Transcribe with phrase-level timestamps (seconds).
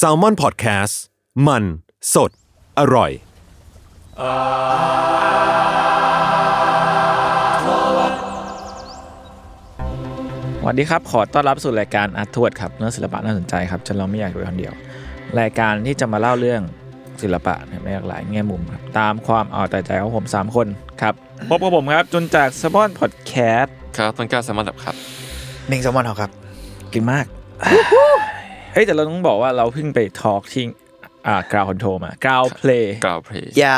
[0.00, 0.94] s a l m o n PODCAST
[1.46, 1.64] มัน
[2.14, 2.30] สด
[2.78, 3.10] อร่อย
[10.64, 14.74] สวัสดีครับ ขอต้อนรับสู่รายการอาร์ตทวดครับเนื้อศิลปะน่าสนใจครับจนเราไม่อยากอยู่คนเดียว
[15.40, 16.62] รายการที่จะมาเล่าเรื่อง
[17.22, 20.66] ศิลปะในหลากหลายแง่มุมครับตามความเอาแต่ใจของผม 3 คน
[21.02, 21.14] ครับ
[21.48, 24.94] พบกับผมครับจนจากสปอนพอดแคสต์ครับต้นกล้าแซมมอนดับครับ
[25.66, 26.30] เมงแซลมอนเขาครับ
[26.92, 27.26] กินมาก
[28.72, 30.64] เฮ้ยแต่เราต้องบอกว่าเราเพิ่งไปทอล์กที่
[31.26, 33.76] อ่ากราวคอนโทรมากราวเพลย์กล่าวเพลย์ยา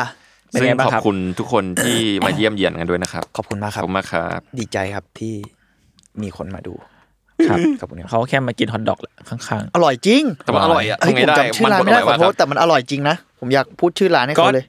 [0.51, 5.35] เป็นซึ่งไงบ้างขอบครับคุณทุกคนที่มาเยี่ยมเยียนกันด้วยนะครับ ขอบคุณมากขคอรับบคุณมากครับ ดีใจครับที่
[6.23, 6.75] มีคนมาดู
[7.49, 14.67] ครับขอบคุณครับเขาแค่มากินฮอทดอกแหละข้างอร่อยจริง แต่มันอร่อยอะเฮ้ยทำไงผมได้จำชื่อร้านไม่ได้บขดอโทษคแต่รับมันอร่อยจริงนะ ผมอยากพูดชื่อร้านให้ๆก็เขาเลย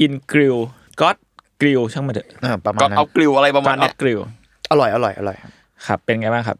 [0.00, 0.56] อินกริล
[1.00, 1.08] ก็
[1.60, 4.20] กริลช่างมาเถอะเออประมาณก็นั้นเอากลิวอะไรประก็มาณออเนี้ยฟกริล
[4.70, 5.52] อร่อยอร่อยอร่อยครับ
[5.86, 6.58] ครับ เป็นไงบ้างครับ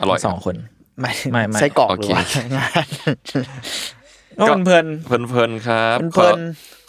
[0.00, 0.56] อร่อยสองคน
[1.00, 2.24] ไม่ไม่ไม่ไส้กรอกโอหรืเคอว่า
[2.56, 2.86] งาน
[4.48, 6.40] ก็เพลินเพลินๆครับเพลิน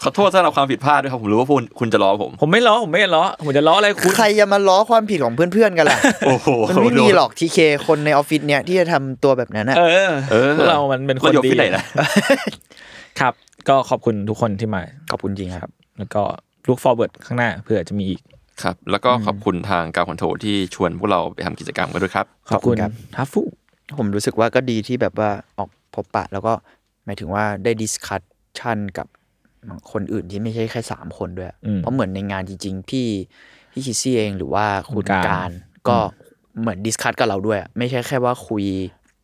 [0.02, 11.84] ขอขอโทษสำหรับความผิดพลาดด้วยครับผมรู้ว่าคุณคุณจะล้อผมๆผมไม่ล้อผมไม่ล้อผมจะล้ออะไรคุณใครจะมาล้อความผิดของเพื่อนๆกันล่ะโอ้โหมันไม่มีหรอกทีเคคนในออฟฟิศเนี่ยที่จะทำตัวแบบนั้นนะเออเออพวกเรามันเป็นคนเราอยู่ดีที่ไหนนะ
[13.20, 13.32] ครับ
[13.68, 16.22] ก็ขอบคุณทุกคนที่มาขอบคุณจริงครับ แล้วก็
[16.66, 18.20] look forward ข้างหน้าเผื่อจะมีอีก
[18.62, 23.42] ครับ แล้วก็ขอบคุณทาง Ground Control ที่ชวนพวกเราไปทำกิจกรรมกันด้วยครับ ขอบคุณขอบคุณครับทัฟฟู
[23.98, 26.52] ผมรู้สึกว่าก็ดีที่แบบว่าออกพบปะ แล้วก็
[27.04, 29.06] หมายถึงว่าได้ discussion กับ
[29.92, 33.06] คนอื่นที่ไม่ใช่แค่สามคนด้วย เพราะเหมือนในงานจริง ๆ พี่
[33.72, 34.64] พี่คิซี่เองหรือว่า
[34.94, 35.50] คุณการ
[35.88, 35.98] ก็
[36.60, 38.64] เหมือน discuss กับเราด้วย ไม่ใช่แค่ว่าคุย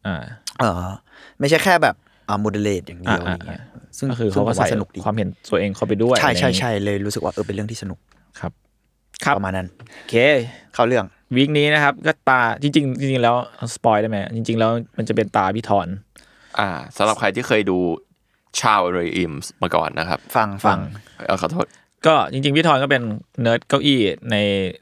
[0.06, 0.22] อ่า
[0.58, 0.72] เออ
[1.40, 1.94] ไม่ใช่แค่แบบ
[2.28, 3.62] อ่า moderate อย่างเดียวอ่าอะไรเงี้ย
[3.98, 7.98] ซึ่งก็คือเขาก็ซึ่งผมใส่ว่าสนุกดีความเห็นตัวเองเข้าไปด้วย ใช่ใช่อะไรอย่างงี้ใช่เลยรู้สึกว่าเออเป็นเรื่องที่สนุก
[8.40, 8.52] ครับ
[9.24, 10.14] ครับประมาณนั้นโอเค
[10.74, 13.36] เข้าเรื่อง week นี้นะครับ ก็ตาจริงๆจริงๆแล้ว
[13.74, 15.88] spoil ได้ไหมจริง ๆ แล้วมันจะเป็นตาพี่ทอน
[16.58, 17.78] อ่าสำหรับใครที่เคยดู
[18.60, 20.78] Charles Ray Eames มาก่อนนะครับ ฟังฟัง
[21.26, 21.66] เออขอโทษ
[22.06, 23.02] ก็จริง ๆ พี่ทอนก็เป็น
[23.42, 24.00] เนิร์ดเก้าอี้
[24.30, 24.36] ใน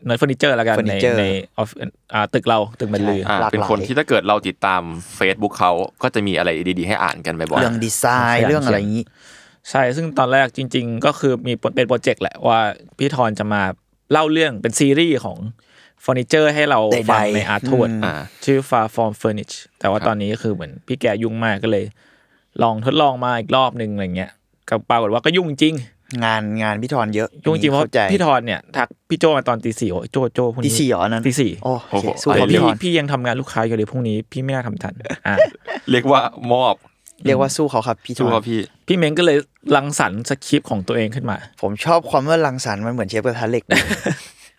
[0.05, 1.25] เนิร์ดเฟอร์นิเจอร์แล้วกันใน Furniture ใน
[1.59, 1.71] ออฟ
[2.15, 4.83] อ่าตึกเราตึกบรรลือ อ่าหลากหลาย เป็นคนที่ถ้าเกิดเราติดตาม
[5.19, 9.05] Facebook เขาก็จะมีอะไรดีๆ ให้อ่านกันบ่อยๆ เรื่องดีไซน์ขยันเรื่องอะไรอย่างนี้
[9.71, 12.59] ใช่ซึ่งตอนแรกจริง ๆ ก็คือมีเป็น project แหละว่า
[12.99, 13.63] พี่ทอนจะมา
[14.13, 21.85] เล่าเรื่องเป็นซีรีส์ของเฟอร์นิเจอร์ให้เราใดๆฟังในอาร์ทวดอืมอ่าชื่อ Far From Furnish แต่ว่าครับตอนนี้ก็คือเหมือนพี่แกยุ่งมากก็เลย
[22.63, 24.31] ลองทดลองมาอีกรอบหนึ่งอะไรเงี้ย
[24.69, 25.75] ก็ปรากฏว่าก็ยุ่งจริง
[26.25, 35.37] งานงานพี่ทอนเยอะยุ่งจริงเพราะเข้าใจพี่ทอนเนี่ยทักพี่โจมาตอนตีสี่โอ้ยโจโจพรุ่งนี้ตีสี่เหรออันนั้นตีสี่โอ้โอ้โอโหเคสู้แต่กับพี่พี่ทอนพี่ยังทำงานลูกค้าอยู่เลยพรุ่งนี้พี่ไม่น่าทำทันอะ
[35.91, 36.21] เรียกว่า
[36.53, 36.75] มอบ
[37.25, 39.37] เรียกว่าสู้เขาครับพี่ทสู้อนครับพี่ พี่เม้งก็เลย
[39.77, 43.81] รังสรรค์สคริปต์ของตัวเองขึ้นมา ผมชอบความว่ารังสรรค์มันเหมือนเชฟกระทะเหล็กเลย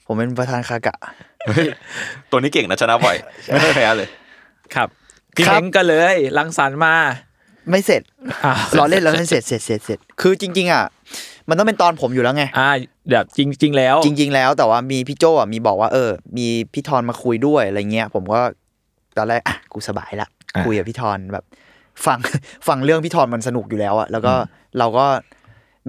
[0.08, 0.96] ผมเป็นประธานคากะ
[1.48, 1.68] เฮ้ย
[2.32, 3.16] ตัวนี้เก่งนะชนะบ่อย
[3.48, 4.08] ไม่ได้แพ้เลย
[4.76, 4.88] ครับ
[5.36, 6.94] พี่ครับเม้งก็เลยรังสรรค์มา
[7.70, 8.02] ไม่เสร็จ
[8.46, 10.86] อะรอเล่นแล้วเล่นเสร็จเสร็จเสร็จเสร็จคือจริง ๆ อะ
[11.50, 12.70] มันต้องเป็นตอนผมอยู่แล้วไง อ่า
[13.12, 18.40] แบบจริง ๆ แล้ว จริง ๆ แล้วแต่ว่ามีพี่โจอะมีบอกว่าเออ มีพี่ทอนมาคุยด้วยอะไรเงี้ยผมก็
[19.18, 21.44] ตอนแรกอะกูสบายละอะคุยกับพี่ทอนแบบ
[22.06, 22.20] ฟัง
[22.68, 24.34] ฟังเรื่องพี่ทอนมันสนุกอยู่แล้วอะแล้วก็
[24.80, 25.06] เราก็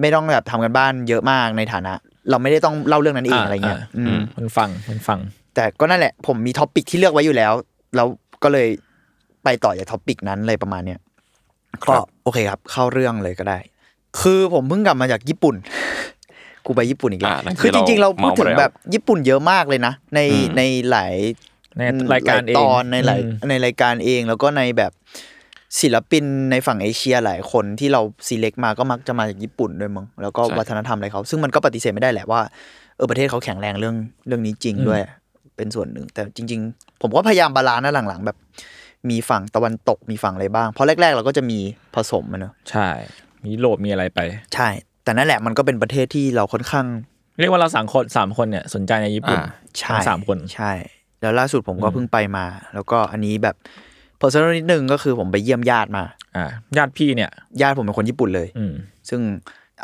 [0.01, 1.93] ไม่ต้องแบบทำการบ้านเยอะมากในฐานะ
[2.29, 5.19] เราไม่ได้ต้องเล่าเรื่องนั้นเองอะไรเงี้ยอืมมันฟังมันฟัง
[5.55, 7.53] แต่ก็นั่นแหละ ผมมี topic ที่เลือกไว้อยู่แล้ว
[7.95, 8.07] แล้ว
[8.43, 8.67] ก็เลย
[9.43, 10.99] ไปต่อจาก topic นั้นเลยประมาณเนี้ย
[11.83, 13.59] ครับก็โอเคครับ เข้าเรื่องเลยก็ได้
[14.21, 15.55] คือผมเพิ่งกลับมาจากญี่ปุ่น
[16.65, 21.13] กูไปญี่ปุ่นอีกแล้วอ่านั่นคือคือจริงๆ เราพูดถึงเมามาแล้วแบบญี่ปุ่นเยอะมากเลยนะ ในอืมในหลาย
[21.77, 21.81] ใน
[22.13, 24.91] รายการเองหลตอนในหลายอืมในรายการเองแล้วก็ในแบบ
[25.81, 32.41] ศิลปินในฝั่งเอเชียหลายคนที่เรา select มาก็มักจะมาจากญี่ปุ่นด้วยมั้งแล้วก็ใช่วัฒนธรรมอะไรเขาซึ่งมันก็ปฏิเสธไม่ได้แหละว่า
[32.95, 33.95] เออประเทศเขาแข็งแรงเรื่อง
[34.27, 34.99] เรื่องนี้จริงด้วย
[35.57, 38.37] เป็นส่วนหนึ่ง แต่จริง ๆ ผมก็พยายาม balance นะหลังๆ แบบ
[39.09, 41.59] มีฝั่งตะวันตกมีฝั่งอะไรบ้าง เพราะแรก ๆ เราก็จะมี
[41.95, 42.87] ผสมมันเนอะใช่
[43.45, 44.19] มีโลบมีอะไรไป
[44.55, 44.69] ใช่
[45.03, 46.87] แต่นั่นแหละมันก็เป็นประเทศที่เราค่อนข้าง
[47.39, 49.47] เรียกว่าเราสามคนสามคนเนี่ยสนใจในญี่ปุ่นอ่า
[49.79, 50.71] ใช่ทั้งสามคนใช่
[51.21, 53.55] แล้วล่าสุดผมก็เพิ่งไปมา แล้วก็อันนี้แบบ
[54.21, 56.03] personal นิดนึงก็คือผมไปเยี่ยมญาติมา
[56.35, 56.45] อ่า
[56.77, 57.29] ญาติพี่เนี่ย
[57.61, 58.73] ญาติผมเป็นคนญี่ปุ่นเลย อืม
[59.09, 59.21] ซึ่ง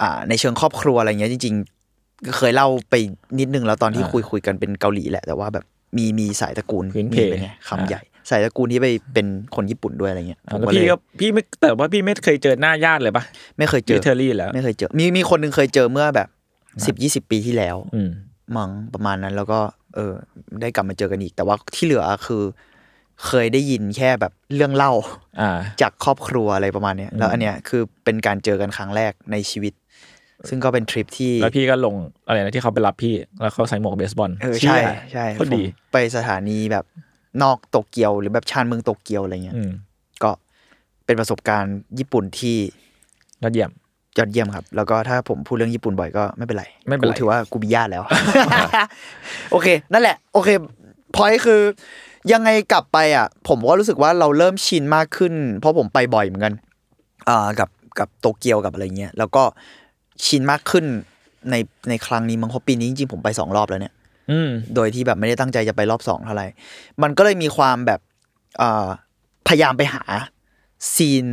[0.02, 2.96] อ่าในเชิงครอบครัวอะไรเงี้ยจริงๆก็เคยเล่าไป
[3.40, 5.66] นิดนึงแล้วตอนที่อ่าคุยคุยกันเป็นเกาหลีแหละแต่ว่าแบบ
[5.98, 13.24] มีมีสายตระกูลพื้นเพมีเป็นไงคำใหญ่ สายตระกูลที่ไปเป็นคนญี่ปุ่นด้วยอะไรเงี้ยอ่าผมแล้วก็เลพี่ยก็พี่ไม่แต่ว่าพี่ไม่เคยเจอหน้าญาติเลยปะ
[13.58, 16.28] ไม่เคยเจเจออเทอรี่แล้ว ไม่เคยเจอ มีมีคนหนึ่งเคยเจอเมื่อแบบ
[16.86, 18.10] สิบยี่สิบปีที่แล้วอืม
[18.58, 19.60] มั้งประมาณนั้นแล้วก็
[19.96, 20.14] เออ
[20.62, 22.44] ได้กลับมาเจอกันอีก แต่ว่าที่เหลือคือ
[23.26, 24.92] เคยได้ยินแค่แบบเรื่องเล่า
[25.42, 29.74] อ่าจากครอบครัวอะไรประมาณเนี้ยแล้วอันเนี้ยคือเป็นการเจอกันครั้งแรกในชีวิต
[30.50, 31.96] ซึ่งก็เป็นทริปที่แล้วพี่ก็ลง
[32.28, 36.86] อะไรนะที่เขาไปรับพี่ แล้วเขาใส่หมวกเบสบอลเออใช่เชี่ยใช่โคตรดีผมไปสถานีแบบ
[37.44, 39.72] นอกโตเกียวหรือแบบชานเมืองโตเกียวอะไรเงี้ยอืม
[40.24, 40.32] ก็
[41.06, 42.58] เป็นประสบการณ์ญี่ปุ่นที่
[43.44, 43.72] ยอดเยี่ยม
[44.18, 48.04] ยอดเยี่ยมครับ แล้วก็ถ้าผมพูดเรื่องญี่ปุ่นบ่อยก็ไม่เป็นไรไม่เป็นไรกูถือว่ากูมีญาติแล้ว
[49.52, 50.50] โอเค นั่นแหละ โอเค
[51.16, 51.62] พอยคือ
[52.34, 56.54] ยังไงกลับไปอะ ผมก็รู้สึกว่าเราเริ่มชินมากขึ้น เพราะผมไปบ่อยเหมือนกัน
[57.30, 57.70] อ่ากับ
[58.00, 59.44] กับโตเกียวกับอะไรเงี้ยแล้วก็
[60.26, 60.86] ชินมากขึ้น
[61.52, 61.56] ใน
[61.90, 63.94] ในครั้งนี้มั้งเพราะปีนี้จริงๆผมไปสองรอบแล้วเนี่ย
[64.32, 66.48] อืม โดยที่แบบไม่ได้ตั้งใจจะไปรอบสองเท่าไหร่
[67.04, 68.00] มันก็เลยมีความแบบ
[68.58, 68.88] เอ่อ
[69.48, 70.04] พยายามไปหา
[70.96, 71.26] scene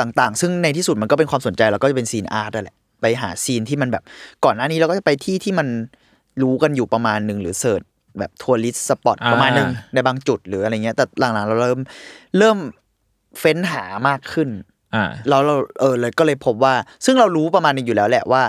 [0.00, 4.02] ต่างๆ ซึ่งในที่สุดมันก็เป็นความสนใจแล้วก็จะเป็น scene art นั่นแหละ ไปหา scene ที่มันแบบ
[4.44, 5.68] ก่อนหน้านี้เราก็จะไปที่ที่มัน
[6.42, 7.82] รู้กันอยู่ประมาณหนึ่งหรือ search
[8.18, 11.80] แบบ tourist spot อ่าประมาณหนึ่งในบางจุดหรืออะไรเงี้ย แต่หลังๆเราเริ่ม
[12.38, 12.58] เริ่ม
[13.38, 14.48] เฟ้นหามากขึ้น
[14.94, 16.74] อ่าแล้วเราเออเลยก็เลยพบว่า
[17.04, 18.42] ซึ่งเรารู้ประมาณหนึงอยู่แล้วแหละว่า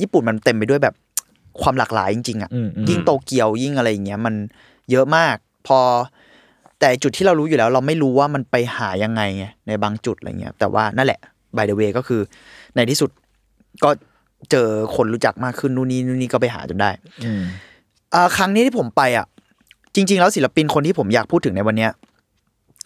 [0.00, 0.94] ญี่ปุ่นมันเต็มไปด้วยแบบ
[1.62, 4.34] ความหลากหลายจริงๆอะอืมอืมยิ่งโตเกียวยิ่งอะไรอย่างเงี้ยมัน
[4.90, 5.36] เยอะมาก
[5.66, 5.78] พอ
[6.80, 11.20] แต่จุดที่เรารู้อยู่แล้ว เราไม่รู้ว่ามันไปหายังไงไงในบางจุดอะไรเงี้ย แต่ว่านั่นแหละ
[11.56, 12.20] by the way ก็คือ
[12.76, 13.10] ในที่สุด
[13.84, 13.90] ก็
[14.50, 16.90] เจอคนรู้จักมากขึ้นนู่นนี่นู่นนี่ก็ไปหาจนได้
[17.24, 17.46] อืมอ่า
[18.36, 19.26] ครั้งนี้ที่ผมไปอะ
[19.94, 21.90] จริง ๆ แล้วศิลปินคนที่ผมอยากพูดถึงในวันเนี้ย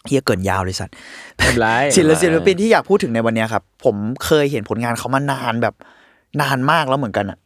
[0.07, 0.95] เหี้ยเกริ่นยาวเลยสัตว์
[1.37, 5.75] ไม่เป็นไรศิลศิลปินที่อยากพูดถึงในวันเนี้ยครับ ผมเคยเห็นผลงานเขามานานแบบ
[6.41, 7.39] นานมากแล้วเหมือนกันอะ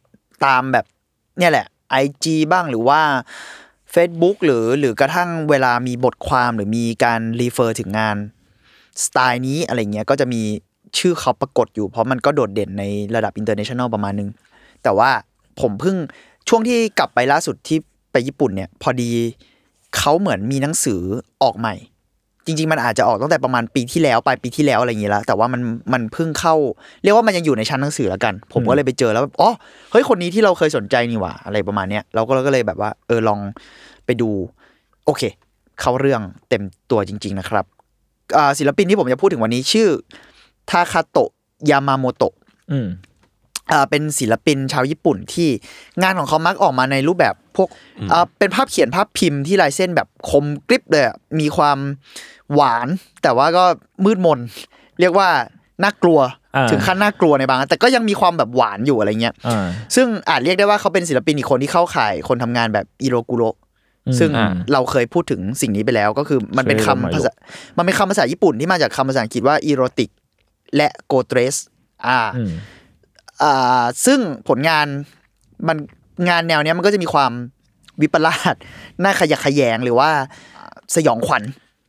[0.45, 0.85] ตามแบบ
[1.37, 1.65] เนี่ยแหละ
[2.03, 2.99] IG บ้างหรือว่า
[3.93, 8.17] Facebook หรือหรือกระทั่งเวลามีบทความหรือมีการ refer ถึงงาน
[9.03, 10.41] สไตล์นี้อะไรเงี้ยก็จะมี
[10.97, 12.83] ชื่อเขาปรากฏอยู่เพราะมันก็โดดเด่นใน
[13.15, 14.29] ระดับ international ประมาณนึง
[14.83, 15.09] แต่ว่า
[15.61, 15.97] ผมเพิ่ง
[16.49, 17.77] ช่วงที่กลับไปล่าสุดที่
[18.11, 19.09] ไปญี่ปุ่นเนี่ย พอดี
[19.97, 21.01] เขาเหมือนมีหนังสือ
[21.43, 21.75] ออกใหม่
[22.45, 25.61] จริง ๆ มันอาจจะออกตั้งแต่ประมาณปีที่แล้วปลายปีที่แล้วอะไรอย่างงี้แล้วแต่ว่ามัน
[25.93, 26.55] มันเพิ่งเข้า
[27.03, 29.51] เรียกว่ามันยังอยู่ในชั้นหนังสือแล้วกัน ผมก็เลยไปเจอแล้วแบบอ๋อ
[29.91, 33.39] เฮ้ยคนนี้ที่เราเคยสนใจนี่หว่าอะไรประมาณเนี้ยเราก็เราก็เลยแบบว่า เออลอง
[34.05, 34.29] ไปดู
[35.05, 35.21] โอเค
[35.79, 37.65] เข้าเรื่องเต็มตัวจริง ๆ นะครับ
[38.57, 39.89] ศิลปินที่ผมจะพูดถึงวันนี้ชื่อ
[40.69, 41.31] ทาคาโตะ
[41.69, 42.33] ยามาโมโตะ
[43.89, 45.49] เป็นศิลปินชาวญี่ปุ่นที่
[46.01, 47.69] งานของเขามักออกมาในรูปแบบพวก
[48.11, 51.77] อ่าเป็นภาพเขียนภาพพิมพ์ที่ลายเส้นแบบคมกริบเลยอะมีความ
[52.53, 52.87] หวาน
[53.23, 53.63] แต่ว่าก็
[54.05, 54.39] มืดมน
[54.99, 55.29] เรียกว่า
[55.83, 56.19] น่ากลัว
[56.55, 59.65] อ่าถึงขั้นน่ากลัวในบางอันแต่ก็ยังมีความแบบหวานอยู่อะไรเงี้ยอ่า
[59.95, 63.43] ซึ่งอาจเรียกได้ว่าเขาเป็นศิลปินอีกคนที่เข้าข่ายคนทำงานแบบอิโรกุโร
[64.07, 67.33] อืมซึ่งอ่าเราเคยพูดถึงสิ่งนี้ไปแล้วก็คือมันเป็นเคยคำลงมาอยู่ภาษา
[67.77, 70.09] มันเป็นคำภาษาญี่ปุ่นที่มาจากคำภาษาอังกฤษว่าอีโรติก
[70.75, 71.55] และโกเทรส
[72.07, 72.72] อ่าอืมอ่า
[74.05, 74.85] ซึ่งผลงาน
[75.67, 75.77] มัน
[76.29, 77.31] งานแนวเนี้ยมันก็จะมีความ
[78.01, 78.55] วิปลาส
[79.03, 80.09] น่าขยะแขยงหรือว่า
[80.95, 81.43] สยองขวัญ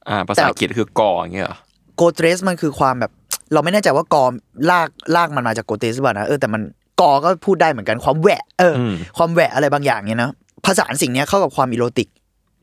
[0.09, 1.57] อ่าภาษาอังกฤษคือกออย่างเงี้ยเหรอ
[1.97, 3.13] โกเทรสมันคือความแบบ
[3.53, 4.25] เราไม่แน่ใจว่ากอ
[4.71, 6.63] ลากลากมันมาจากโกเทรสหรือเปล่านะเออแต่มัน
[7.01, 10.31] กอก็พูดได้เหมือนกันความแหวะเอออมความแหวะอะไรบางอย่างเนี่ยนะ
[10.65, 12.09] ผสานสิ่งเนี้ยเข้ากับความอีโรติก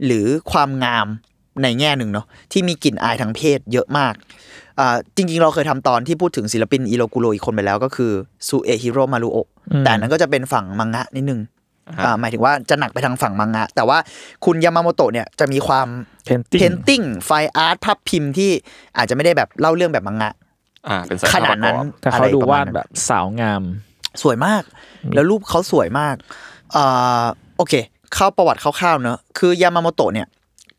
[0.06, 1.07] หรือความงาม
[1.63, 4.13] ในแง่หนึ่งเนาะที่มีกลิ่นอายทางเพศเยอะมาก
[4.80, 8.11] อ่าจริง ๆ เราเคยทำตอนที่พูดถึงศิลปินอิโรกุโรอีกคนไปแล้วก็คือ
[8.47, 9.47] ซูเอฮิโรมารุโอะ
[9.80, 11.42] แต่อันนั้นก็จะเป็นฝั่งมังงะนิดนึง
[12.06, 13.97] อ่าหมายถึงว่าจะหนักไปทางฝั่งมังงะ แต่ว่า
[14.45, 15.87] คุณยามาโมโตะเนี่ยจะมีความ
[16.28, 18.52] Painting เพนติ้งไฟอาร์ตภาพพิมพ์ที่
[18.97, 20.31] อาจจะไม่ได้แบบเล่าเรื่องแบบมังงะ
[20.87, 23.64] อ่าเป็นสายขนาดนั้นภาพประกอบแต่เขาดูวาดแบบสาวงาม
[24.21, 24.64] สวยมาก
[25.14, 26.16] แล้วรูปเขาสวยมาก
[26.75, 27.25] อ่า
[27.57, 27.73] โอเค
[28.14, 30.28] เข้าประวัติคร่าวๆเนอะคือยามาโมโตะเนี่ย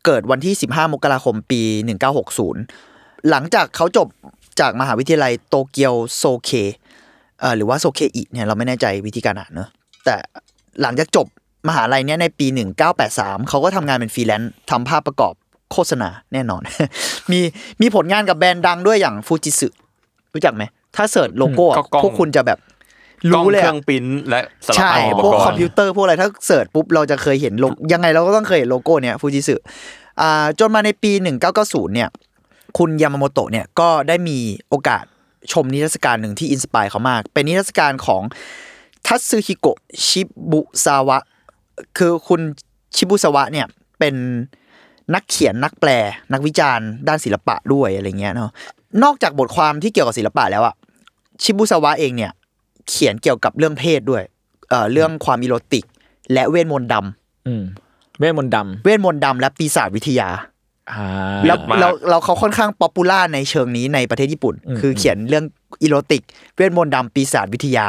[0.05, 1.61] เกิดวันที่ 15 มกราคมปี
[2.45, 4.07] 1960 หลังจากเขาจบ
[4.59, 6.51] จากมหาวิทยาลัยโตเกียวโซเค
[7.39, 9.69] เอ่อหรือว่าโซเคอิเนี่ยเราไม่แน่ใจวิธีการอ่านเนอะ
[10.05, 10.15] แต่
[10.81, 11.27] หลังจากจบ
[11.67, 12.47] มหาลัยเนี่ยในปี
[12.97, 15.33] 1983 เขาก็ทำงานเป็นฟรีแลนซ์ทำภาพประกอบ
[15.71, 16.61] โฆษณาแน่นอน
[17.31, 17.39] มี
[17.81, 19.67] มีผลงานกับแบรนด์ดังด้วยอย่างฟูจิสึ
[20.33, 20.63] รู้จักไหม
[20.95, 22.72] ถ้า search โลโก้อะก็กล้องพวกคุณจะแบบกล้อง
[23.31, 29.55] รู้เลยเคอะรื่องปริ้นและสลับใช่อุปพวกกรคอมณ์พิวเตอร์พวกอะไรถ้าเสิร์ชปุ๊บเราจะเคยเห็นโลยังไงเราก็ต้องเคยเห็นโลโก้เนี้ยฟูจิสึ
[30.21, 31.11] อ่าจนมาในปี
[31.53, 32.09] 1990 เนี่ย
[32.77, 34.37] คุณยามาโมโตะเนี่ยก็ได้มี
[34.69, 35.03] โอกาส
[35.51, 38.21] ชมนิทรรศการหนึ่งที่อินสปายเขามาก เป็นนิทรรศการของ
[39.05, 41.17] ทัตสึฮิโกะชิบุซาวะ
[41.97, 42.41] คือคุณ
[42.95, 43.67] ชิบุซาวะเนี่ย
[43.99, 44.15] เป็น
[45.13, 45.89] นักเขียนนักแปล
[46.33, 48.51] นักวิจารณ์ด้านศิลปะด้วยอะไรเงี้ยเนาะ
[49.03, 50.75] นอกจากบทความที่เกี่ยวกับศิลปะแล้วอะ
[51.43, 52.31] ชิบุซาวะเองเนี่ย
[52.89, 54.23] เขียนเกี่ยวกับเรื่องเพศด้วย
[54.69, 55.85] เอ่อเรื่องความอีโรติก
[56.33, 57.63] และเวทมนต์ดำอืม
[58.19, 60.29] เวทมนต์ดเวทมนต์ดำและปีศาจวิทยา
[60.91, 61.05] อ่า
[61.45, 65.45] แล้วมาก เราเราเขาค่อนข้าง popular ในเชิงนี้ในประเทศญี่ปุ่น อืม คือเขียนเรื่อง
[65.83, 66.21] อีโรติก
[66.55, 67.87] เวทมนต์ดำปีศาจวิทยา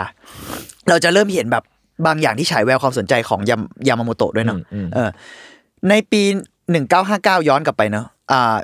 [0.89, 1.65] เราจะเริ่มเห็นแบบ
[2.07, 5.09] บางอย่างที่ฉายแววความสนใจของยามยามาโมโตะด้วยเนาะอืมเออ
[5.89, 6.23] ในปี
[6.85, 8.57] 1959 ย้อนกลับไปเนาะอ่า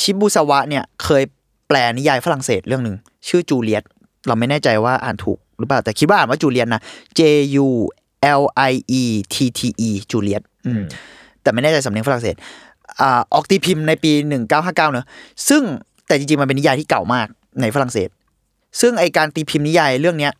[0.00, 1.22] ชิบุสวะเนี่ยเคย
[1.68, 2.96] แปลนิยายฝรั่งเศสเรื่องหนึ่ง
[3.28, 3.82] ชื่อจูเลียต
[4.26, 6.82] เราไม่แน่ใจว่าอ่านถูก หรือเปล่า แต่คิดว่าอ่านว่าจูเลียตนะ
[7.18, 7.20] J
[7.64, 7.66] U
[8.40, 9.02] L I E
[9.34, 10.82] T T E จูเลียตอืม
[11.42, 12.36] แต่ไม่แน่ใจสำเนียงฝรั่งเศส
[13.00, 14.10] อ่าออกตีพิมพ์ในปี
[14.42, 15.06] 1959 เนอะ
[15.48, 15.62] ซึ่ง
[16.06, 17.26] แต่จริงๆ มันเป็นนิยายที่เก่ามาก
[17.60, 18.08] ในฝรั่งเศส
[18.80, 20.32] ซึ่งไอการตีพิมพ์นิยายเรื่องเนี้ย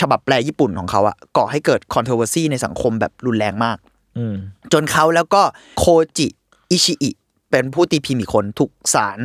[0.00, 3.78] ฉบับแปลญี่ปุ่นของเขาอะก่อให้เกิด controversy ในสังคมแบบรุนแรงมาก
[4.18, 4.34] อืม
[4.72, 5.42] จนเขาแล้วก็
[5.78, 5.84] โค
[6.18, 6.26] จิ
[6.70, 7.10] อิชิอิ
[7.50, 9.18] เป็นผู้ตีพิมพ์อีกคนถูกศาล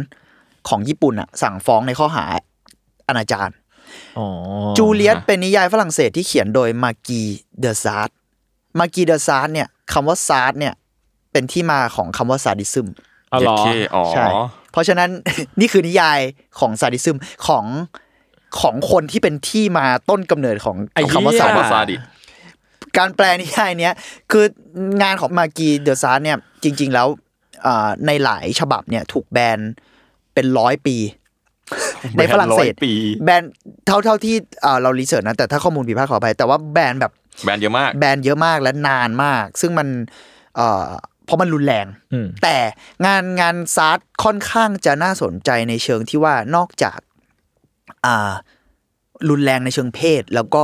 [0.70, 2.25] ของญี่ปุ่นอะสั่งฟ้องในข้อหา
[3.08, 3.61] อนาจารอ๋อ
[4.77, 7.21] จูเลียตเป็นนิยายฝรั่งเศสที่เขียนโดยมากี
[7.60, 8.10] เดอซาร์ด
[8.79, 10.74] มากีเดอซาร์ดเนี่ยคำว่าซาร์ดเนี่ย
[11.31, 12.88] เป็นที่มาของคำว่าซาดิซึม
[13.31, 14.25] อ๋อเหรอโอเคอ๋อใช่
[14.71, 15.10] เพราะฉะนั้น
[15.60, 16.19] นี่คือนิยาย
[16.60, 17.17] ของซาดิซึม
[17.48, 17.65] ของ
[18.62, 22.00] ของคนที่เป็นที่มาต้นกำเนิดของไอ้ของคำว่าเหี้ยคำว่าซาดิสซาดิส
[22.98, 23.93] การแปลนิยายเนี้ย
[24.31, 24.45] คือ
[25.01, 27.07] งานของมากีเดอะซาร์เนี่ยจริง ๆ แล้ว
[27.65, 29.60] อ่าในหลายฉบับเนี่ยถูกแบน
[30.33, 30.98] เป็นร้อยปี
[32.17, 32.93] ในฝรั่งเศสแบนร้อยปี
[33.24, 33.43] แบน
[33.86, 37.12] เท่าเท่าที่อ่าเรา research นะแต่ถ้าข้อมูลผิดพลาดขออภัยแต่ว่าแบนแบบ
[37.46, 39.88] แบนเยอะมาก แบนเยอะมากและนานมาก ซึ่งมัน
[40.55, 40.88] เอ่อ
[41.25, 42.58] เพราะมันรุนแรงอืมแต่
[43.05, 47.00] งานงานซาร์ค่อนข้างจะน่าสนใจในเชิงที่ว่านอกจาก
[48.05, 48.31] อ่า
[49.29, 50.63] รุนแรงในเชิงเพศ แล้วก็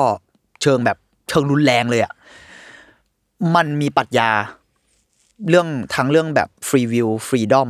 [0.62, 0.98] เชิงแบบ
[1.30, 2.14] เชิงรุนแรงเลยอะ
[3.56, 4.32] มันมีปรัชญา
[5.50, 7.70] เรื่องทั้งเรื่องแบบ free will freedom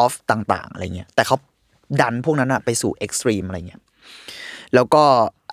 [0.00, 1.36] of ต่าง ๆ อะไรเงี้ยแต่เขา
[2.00, 3.82] ดันพวกนั้นอะไปสู่ extreme อะไรเงี้ย
[4.74, 5.04] แล้วก็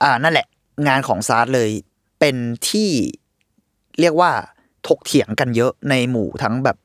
[0.04, 0.48] อ่านั่นแหละ
[0.88, 1.70] งานของซาร์เลย
[2.20, 2.36] เป็น
[2.70, 2.90] ที่
[4.00, 4.32] เรียกว่า
[4.88, 6.78] ถกเถียงกันเยอะในหมู่ทั้งแบบ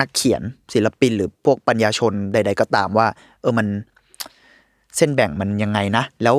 [0.00, 3.06] นักเขียนศิลปินหรือพวกปัญญาชนใด ๆ ก็ตามว่า
[3.40, 3.66] เออมัน
[4.96, 6.36] เส้นแบ่งมันยังไงนะ แล้ว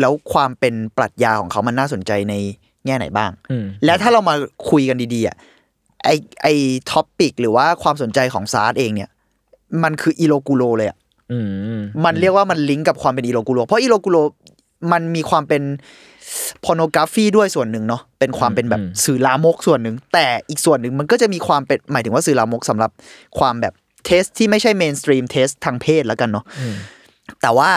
[0.00, 2.34] แล้วความเป็นปรัชญาของเขามันน่าสนใจใน
[2.86, 3.30] แง่ไหนบ้าง
[3.84, 4.34] แล้วถ้าเรามา
[4.70, 5.36] คุยกันดีๆอะ
[6.04, 6.08] ไอ
[6.42, 6.46] ไอ
[6.90, 9.10] topic หรือว่าความสนใจของซาร์เองเนี่ย
[9.82, 10.98] มันคืออีโลกูโรเลยอะ
[11.74, 14.16] มันเรียกว่ามันลิงก์กับความเป็นอีโลกูโรเพราะอีโลกูโร
[14.92, 15.62] มันมีความเป็น
[16.64, 22.90] pornography ด้วยส่วนหนึ่งเนาะเป็นความเป็นแบบสื่อลามกส่วนหนึ่ง แต่อีกส่วนหนึ่งมันก็จะมีความเป็นหมายถึงว่าสื่อลามกสำหรับ
[23.38, 26.44] ความแบบ taste ที่ไม่ใช่ mainstream taste ทางเพศแล้วกันเนาะ
[27.42, 27.70] แต่ว่า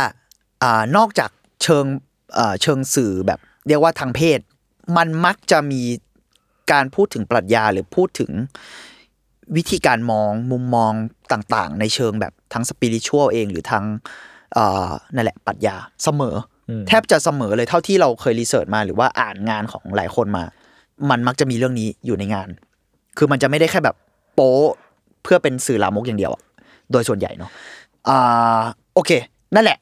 [0.64, 1.30] อ่านอกจาก
[1.64, 1.86] เชิง
[2.38, 4.40] อ่าเชิงสื่อแบบเรียกว่าทางเพศ
[4.98, 5.82] มันมักจะมี
[6.72, 8.32] การพูดถึงปรัชญาหรือพูดถึง
[9.56, 10.94] วิธีการมองมุมมอง
[11.34, 13.86] ต่างๆ ในเชิงแบบทั้ง spiritual เองหรือทั้ง
[14.54, 16.36] เอ่อนั่นแหละปรัชญาเสมอ
[16.70, 20.44] อแทบจะเสมอเลยเท่าที่เราเคย research มาหรือว่าอ่านงานของหลายคนมา
[21.10, 22.50] มันมักจะมีเรื่องนี้อยู่ในงาน
[23.18, 23.96] คือมันจะไม่ได้แค่แบบ
[24.34, 24.54] โป๊
[25.24, 26.42] เพื่อเป็นสื่อลามกอย่างเดียวอะ
[26.92, 27.50] โดยส่วนใหญ่เนาะ
[28.10, 28.62] อ่า
[28.94, 29.12] โอเค
[29.56, 29.78] นั่นแหละ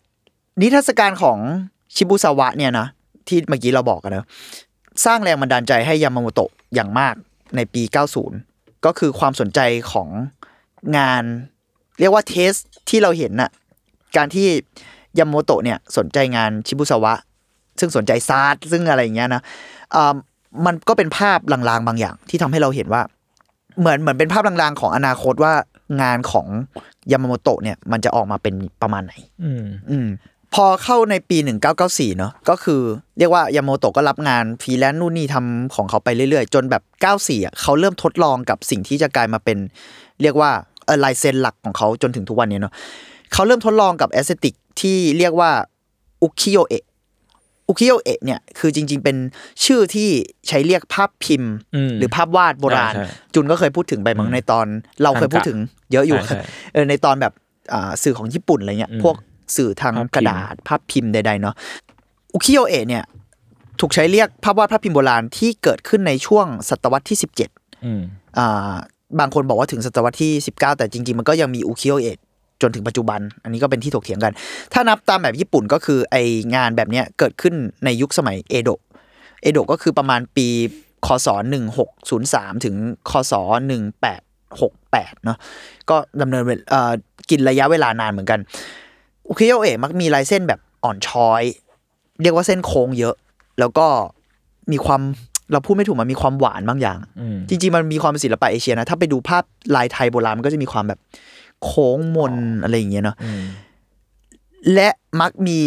[0.62, 1.38] นิทรรศการของ
[1.96, 2.88] ชิบุซาวะเนี่ยนะ
[3.28, 4.26] ที่เมื่อกี้เราบอกกันนะ
[5.06, 7.16] สร้างแรงบันดาลใจให้ยามาโมโตะอย่างมาก
[7.56, 7.84] ในปี
[8.34, 9.60] 90 ก็คือความสนใจ
[9.92, 10.08] ของ
[10.98, 11.24] งาน
[12.00, 12.52] เรียกว่าเทส
[12.90, 13.52] ที่เราเห็นน่ะ
[14.18, 14.48] การที่
[15.20, 17.14] ยามาโมโตะเนี่ยสนใจงานชิบุซาวะ
[17.80, 19.42] ซึ่งสนใจซาร์ซึ่งอะไรอย่างเงี้ยนะ
[19.96, 20.16] อ่า
[20.66, 23.02] มันก็เป็นภาพลางๆ บางอย่าง ที่ทำให้เราเห็นว่า
[23.80, 25.54] เหมือนเหมือนเป็นภาพลางๆ ของอนาคตว่า
[26.02, 26.48] งานของ
[27.12, 30.08] ยามาโมโตะเนี่ย มันจะออกมาเป็นประมาณไหน อืมอืม
[30.54, 31.38] พอเข้าในปี
[31.78, 32.82] 1994 เนอะก็คือ
[33.18, 36.84] เรียกว่ายามาโมโตะก็รับงานฟรีแลนซ์นู่นนี่ทำของเขาไปเรื่อยๆ จนแบบ
[37.14, 39.58] 94อะเขาเริ่มทดลองกับสิ่งที่จะกลายมาเป็น
[40.22, 40.71] เรียกว่าเออ
[41.04, 42.74] ลายเซ็นหลักของเขาจนถึงทุกวันนี้เนอะ
[43.34, 45.52] เขาเริ่มทดลองกับ aesthetic ที่เรียกว่า
[46.24, 46.86] อุคิโยเอะ
[47.68, 49.18] อุคิโยเอะเนี่ยคือจริง ๆ เป็น
[49.66, 50.10] ชื่อที่
[50.48, 54.68] ใช้เรียกภาพพิมพ์อืมหรือภาพวาดโบราณใช่ใช่จุนก็เคยพูดถึงไปมั้งในตอน
[55.04, 55.60] เราเคยพูดถึง
[55.92, 56.42] เยอะอยู่ใช่ใช่
[56.74, 57.34] เออในตอนแบบ
[57.74, 59.16] อ่าสื่อของญี่ปุ่นอะไรเงี้ยอืมพวก
[59.56, 61.56] สื่อทางภาพพิมพ์กระดาษภาพพิมพ์ใดๆเนาะ
[62.34, 63.04] อุคิโยเอะเนี่ย
[63.80, 68.02] ถูกใช้เรียกภาพวาดภาพพิมพ์โบราณที่เกิดขึ้นในช่วงศตวรรษที่ 17อืม
[68.38, 68.74] อ่า
[69.20, 72.20] บางคนบอกว่าถึงศตวรรษที่ 19 แต่จริง ๆ มันก็ยังมีอุคิโยเอะ
[72.62, 74.34] จนถึงปัจจุบัน อันนี้ก็เป็นที่ถกเถียงกัน
[74.74, 76.16] ถ้านับตามแบบญี่ปุ่นก็คือไอ
[76.56, 77.54] งานแบบเนี้ยเกิดขึ้น
[77.86, 78.82] ในยุคสมัยเอโดะ
[79.42, 80.48] เอโดะก็คือประมาณปี
[81.08, 81.28] คศ
[81.96, 82.76] 1603 ถึง
[83.10, 83.34] คศ
[84.10, 85.38] 1868เนาะ
[85.90, 86.92] ก็ดำเนินเวลเอ่อ
[87.30, 88.40] กินระยะเวลานานเหมือนกัน
[89.28, 91.44] อุคิโยเอะมักมีลายเส้นแบบอ่อนช้อย
[92.22, 93.16] เรียกว่าเส้นโค้งเยอะ
[93.60, 93.88] แล้วก็
[94.72, 95.02] มีความ
[95.52, 99.44] เราพูดไม่ถูกมันมีความหวานบางอย่างอืมจริง ๆ มันมีความเป็นศิลปะเอเชียนะ ถ้าไปดูภาพ
[99.76, 101.00] ลายไทยโบราณมันก็จะมีความแบบ
[101.64, 103.42] โค้งมนอะไรอย่างเงี้ยเนาะอืม
[104.74, 104.90] และ
[105.22, 105.60] มักมี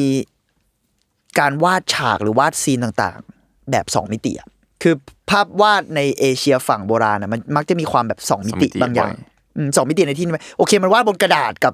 [1.39, 4.49] การวาดฉากหรือวาดซีนต่างๆ แบบสองมิติอะ
[4.83, 4.95] คือ
[5.31, 9.17] ภาพวาดในเอเชียฝั่งโบราณนะมันมักจะมีความแบบสองมิติสองมิติบางอย่างบ่อย
[9.57, 11.73] อืมสองมิติในที่นี้โอเคมันวาดบนกระดาษกับ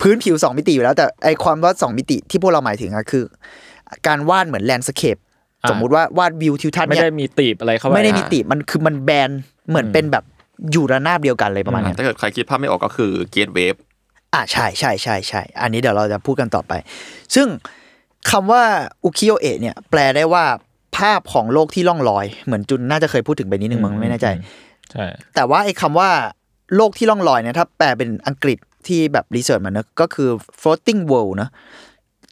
[0.00, 3.24] พื้นผิวสองมิติอยู่แล้ว แต่ไอความว่าสองมิติที่พวกเราหมายถึงอะคือ
[4.06, 5.28] การวาดเหมือน landscape อ่า
[5.70, 9.30] สมมุติว่าวาดวิวทิวทัศน์ไม่เนี่ยไม่ได้มี depth อะไรเข้าไปไม่ได้มีมิติมันคือมันแบน
[9.68, 10.24] เหมือนเป็นแบบ
[10.72, 13.74] อยู่ระนาบเดียวกันเลยประมาณเนี้ยถ้าเกิดใครคิดภาพไม่ออกก็คือ Great Wave
[14.34, 16.72] อ่าใช่ใช่ใช่ใช่อันนี้เดี๋ยวเราจะพูดกันต่อไป
[17.34, 17.46] ซึ่ง
[18.30, 18.62] คำว่า
[19.04, 20.44] อุคิโอเอะเนี่ย แปลได้ว่า
[20.96, 24.26] ภาพของโลกที่ล่องลอย เหมือนจุนน่าจะเคยพูดถึงไปนิดนึงมั้งไม่แน่ใจ
[24.92, 26.10] ใช่แต่ว่าไอ้คำว่า
[26.76, 30.28] โลกที่ล่องลอยเนี่ยถ้าแปลเป็นอังกฤษที่แบบ research มาเนอะก็คือ
[30.60, 31.50] floating world เนอะ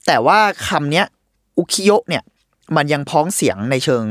[0.07, 1.07] แต่ว่าคำเนี้ย
[1.59, 2.23] อุคิโยเนี่ย
[2.77, 4.03] มันยังพ้องเสียงในเชิง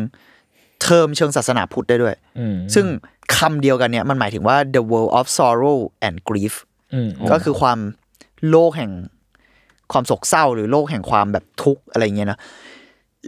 [0.83, 2.85] เทอมเชิงศาสนาพุทธได้ด้วยอืมซึ่ง
[3.37, 6.53] คำเดียวกันเนี่ยมันหมายถึงว่า the world of sorrow and grief
[6.93, 7.79] อืมก็คือความ
[8.49, 8.91] โลกแห่ง
[9.91, 12.39] ความโศกเศร้า หรือโลกแห่งความแบบทุกข์อะไรเงี้ยนะ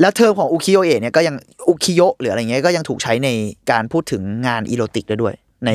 [0.02, 1.36] แล้วเทอมของอุคิโยเอะเนี่ยก็ยัง
[1.70, 3.30] อุคิโยหรืออะไรเงี้ยก็ยังถูกใช้ใน
[3.72, 5.34] การพูดถึงงานอีโรติกได้ด้วย
[5.66, 5.70] ใน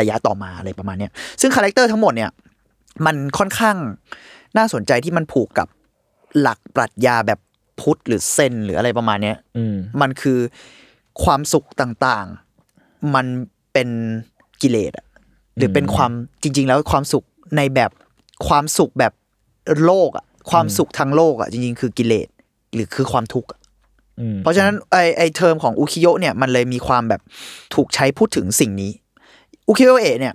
[0.00, 2.30] ระยะต่อมาอะไรประมาณเนี้ยซึ่งคาแรคเตอร์ทั้งหมดเนี่ย
[3.06, 3.76] มันค่อนข้าง
[4.56, 5.68] น่าสนใจที่มันผูกกับ
[6.40, 7.38] หลักปรัชญาแบบ
[7.80, 10.38] พุทธหรือเซนหรืออะไรประมาณเนี้ยอืมมันคือ
[11.24, 13.26] ความสุขต่างๆ มัน
[13.72, 13.88] เป็น
[14.62, 15.06] กิเลสอะ
[15.56, 17.24] หรือเป็นความจริง ๆ แล้วความสุข
[17.56, 17.90] ในแบบ
[18.48, 19.12] ความสุขแบบ
[19.84, 22.28] โลกอะความสุขทางโลกอะจริง ๆ คือกิเลส
[22.74, 23.60] หรือคือความทุกข์อะ
[24.20, 27.20] อืมเพราะฉะนั้นไอไอเทอมของอุคิโยะเนี่ยมันเลยมีความแบบ
[27.74, 28.92] ถูกใช้พูดถึงสิ่งนี้
[29.68, 30.34] อุคิโยะเอะเนี่ย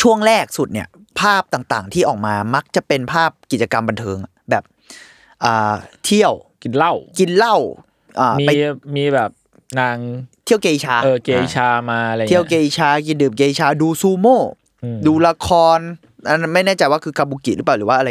[0.00, 0.88] ช่วงแรกสุดเนี่ย
[1.20, 4.64] ภาพต่างๆที่ออกมามักจะเป็นภาพกิจกรรมบันเทิงอะแบบ
[5.44, 5.74] อ่า
[6.04, 7.56] เที่ยว กินเหล้ากินเหล้า
[8.20, 8.50] อ่ามีไป
[8.96, 9.30] มีแบบ
[9.80, 9.96] นาง
[10.44, 14.40] เที่ยวเกย์ชา เออเกย์ชามาอะไรเที่ยวเกงี้ย์ชากินดื่มเกย์ชาดูซูโม่
[14.82, 15.78] อืมดูละคร
[16.28, 18.08] อันนั้นไม่แน่ใจว่าคือคาบุกิหรือเปล่าหรือว่าอะไร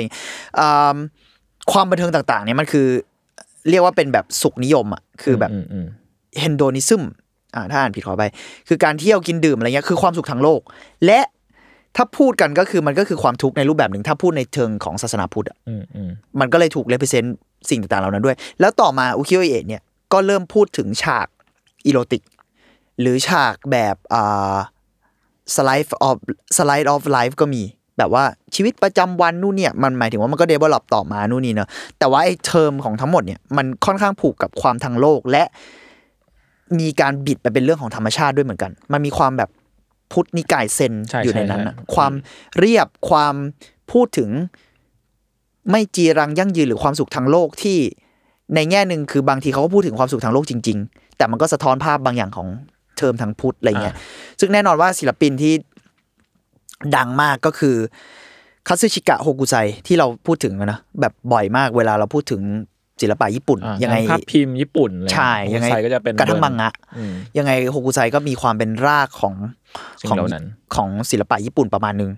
[0.59, 0.97] อ่า
[1.71, 2.87] ความบันเทิงต่าง ๆ เนี่ยมันคือ
[3.69, 5.85] เรียกว่าเป็นแบบสุขนิยมอะคือแบบมอืม
[6.39, 7.03] hedonism
[7.55, 8.23] อ่าถ้าอ่านผิดขอไป
[8.67, 10.61] คือการเที่ยวกินดื่มอะไรเงี้ยคือความสุขทางโลก
[11.05, 11.19] และ
[11.95, 17.35] ถ้าพูดกันก็คือมันก็คือความทุกข์ในรูปแบบหนึ่ง ถ้าพูดในเชิงของศาสนาพุทธอะอืมอืมมันก็เลยถูกเลเ e เซนต์
[17.69, 19.81] สิ่งต่างๆเหล่านั้นด้วย แล้วต่อมาอุคิโอเอะเนี่ย
[20.13, 21.27] ก็เริ่มพูดถึงฉาก
[21.85, 22.23] erotic
[22.99, 24.55] หรือฉากแบบอ่า
[25.55, 26.17] slice of
[26.57, 27.61] slice of life ก็มี
[27.97, 28.23] แบบว่า
[28.55, 35.43] ชีวิตประจำวันนู่นเนี่ยมันหมายถึงว่ามันก็ develop ต่อมานู่นนี่เนอะแต่ว่าไอ้เทอมของทั้งหมดเนี่ยมันค่อนข้างผูกกับความทางโลกและ
[36.79, 39.49] มีการบิดไปเป็นเรื่องของธรรมชาติด้วยเหมือนกัน มันมีความแบบ
[40.11, 42.13] พุทธนิกายเซนใช่อยู่ในใช่นั้นนะใช่ความ
[42.57, 43.35] เรียบความ
[43.91, 44.29] พูดถึง
[45.71, 47.77] ไม่จีรังยั่งยืนหรือความสุขทางโลกที่
[48.55, 52.47] ในแง่หนึ่งคือบางทีเขาก็พูดถึงความสุขทางโลกจริง ๆ แต่มันก็สะท้อนภาพบางอย่างของ
[52.97, 53.95] เทอมทางพุทธอะไรเงี้ย
[54.39, 55.53] ซึ่งแน่นอนว่าศิลปินที่
[56.95, 57.75] ดังมากก็คือ
[58.67, 59.55] คัตสึชิกะโฮกุไซ
[59.87, 62.41] ที่เราพูดถึงอะนะแบบบ่อยมากเวลาเราพูดถึง
[63.01, 69.33] ศิลปะญี่ปุ่นอ่ายังไงภาพพิมพ์ญี่ปุ่นอะไรใช่ยังไงใส่ก็จะเป็นกระทั่งมังงะอืมยังไงโฮกุไซก็มีความเป็นรากของ
[69.99, 72.11] สิ่งของเหล่านั้นของศิลปะญี่ปุ่นประมาณหนึ่ง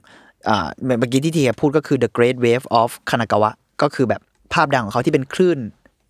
[0.49, 4.21] อ่าเมื่อกี้ที่ทีพูดก็คือ the great wave of Kanagawa ก็คือแบบ
[4.53, 5.59] ภาพดังของเขาที่เป็นคลื่น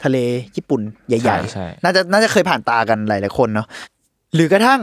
[0.03, 0.17] ทะเล
[0.55, 3.67] ญี่ปุ่นใหญ่ใช่ใช่ๆ น่าจะน่าจะเคยผ่านตากันหลายๆคนเนาะ
[4.33, 4.81] หรือกระทั่ง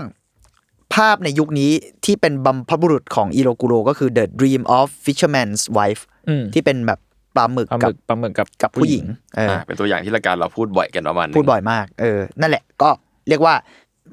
[0.95, 1.71] ภาพในยุคนี้
[2.05, 6.99] ที่เป็นบรรพบุรุษของอิโรกุโรก็คือ the dream of fisherman's wife อืมที่เป็นแบบ
[7.39, 9.05] ปลาหมึกกับปลาหมึกปลาหมึกกับกับผู้หญิง
[9.37, 12.91] เอออ่าเป็นตัวอย่างที่รายการเราพูดบ่อยกันประมาณนึง พูดบ่อยมาก เออ นั่นแหละ ก็
[13.29, 13.55] เรียกว่า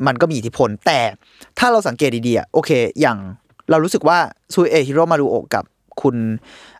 [0.07, 0.99] มันก็มีอิทธิพล แต่
[1.59, 3.17] ถ้าเราสังเกตดีๆอะโอเค อย่าง
[3.69, 4.17] เรารู้สึกว่า
[4.53, 5.63] ซูเอฮิโรมารุโอะกับ
[6.01, 6.15] คุณ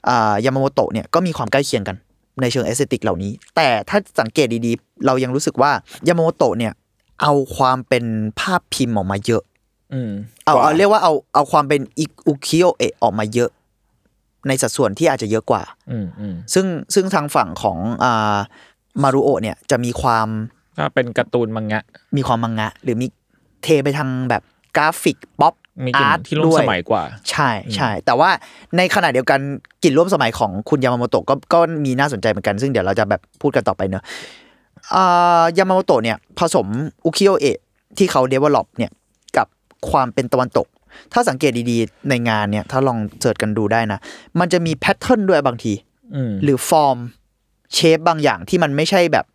[0.07, 1.95] อ่ายามาโมโตะเนี่ยก็มีความใกล้เคียงกัน
[2.41, 5.71] ในเชิง aesthetic เหล่านี้ แต่ถ้าสังเกตดีๆ เรายังรู้สึกว่า
[6.07, 6.73] ยามาโมโตะเนี่ย
[7.21, 8.05] เอาความเป็น
[8.39, 9.43] ภาพพิมพ์ออกมาเยอะ
[9.93, 10.11] อืม
[10.45, 11.81] เอากว่าเอาเรียกว่าเอาเอาความเป็น
[12.27, 13.49] อุคิโอเอะออกมาเยอะ
[14.47, 18.37] ในสัดส่วนที่อาจจะเยอะกว่าอืมอืมซึ่งซึ่งทางฝั่งของอ่า
[19.03, 20.27] มารุโอะเนี่ยจะมีความ
[20.77, 21.83] ถ้าเป็นการ์ตูนมังงะ
[22.17, 23.07] มีความมังงะ หรือมี
[23.63, 24.43] เทไปทางแบบ
[24.77, 25.53] graphic pop
[25.85, 28.29] มีกลิ่น art ที่ร่วมด้วยสมัยกว่า ใช่ใช่แต่ว่า
[28.77, 29.39] ในขณะเดียวกัน
[29.83, 34.03] กลิ่นร่วมสมัยของคุณยามาโมโตะก็ก็มีน่าสนใจเหมือนกัน ซึ่งเดี๋ยวเราจะแบบพูดกันต่อไปเนอะ
[34.95, 36.67] อ่ายามาโมโตะเนี่ยผสม
[37.05, 37.57] อุคิโอเอะ
[37.97, 38.91] ที่เขา develop เนี่ย
[39.37, 39.47] กับ
[39.89, 40.67] ความเป็นตะวันตก
[41.13, 43.99] ถ้าสังเกตดีๆ ในงานเนี่ย ถ้าลอง search กันดูได้นะ
[44.39, 45.73] มันจะมี pattern ด้วยบางที
[46.15, 46.97] อืมหรือ form
[47.73, 49.25] shape บางอย่างที่มันไม่ใช่แบบ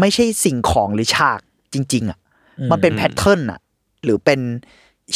[0.00, 1.40] ไม่ใช่สิ่งของหรือฉาก
[1.74, 2.18] จริง ๆ อะ
[2.70, 3.60] มันเป็น pattern อะ
[4.04, 4.40] หรือเป็น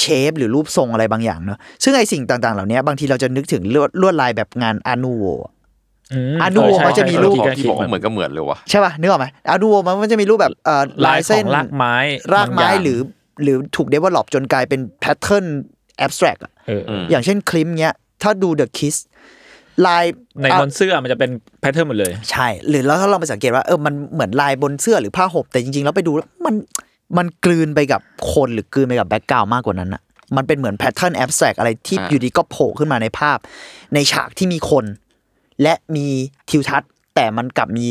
[0.01, 5.41] shape หรือรูปทรงอะไรบางอย่างเนอะซึ่งไอสิ่งต่างๆ เหล่านี้บางทีเราจะนึกถึงลวดลวดลายแบบงานอานูโวม
[6.41, 11.95] อะดูเใช่มันจะมีใช่รูปเออที่คิดบอกเหมืว่าอนเหมือนก็เหมือนเลยวะใช่ป่ะนึกออกไหมอานูโวมันมันจะมีรูปแบบเอ่อลาลายยขอเส้นงรากไม้
[12.35, 12.99] รากไม้บงย่งหรือ
[13.43, 15.45] หรือถูกเดเวล็อปจนกลายเป็นแพทเทิร์น
[15.99, 18.97] แอบสแตรกอะเออเอออย่างเช่นคลิปเนี้ย ถ้าดู The Kiss
[19.87, 20.05] ลาย
[20.41, 21.31] ในอะบนเสื้อมันจะเป็น
[21.61, 26.55] แพทเทิร์นหมดเลย ใช่ หรือแล้วถ้าเราไปสังเกตว่าเออมันเหมือนลายบนเสื้อหรือผ้าห่มแต่จริงๆแล้วไปดูแล้วมัน
[27.19, 28.01] มันกลืนไปกับ
[28.33, 30.03] คนหรือกลืนไปกับแบ็กกราวมากกว่านั้นอะ
[30.37, 33.39] มันเป็นเหมือนแพทเทิร์นแอบสแตรกอะไรที่อ่าอยู่ดีก็โผล่ขึ้นมาในภาพ
[33.95, 34.85] ในฉากที่มีคน
[35.63, 36.07] และมี
[36.51, 37.87] ทิวทัศน์ แต่มันกลับมี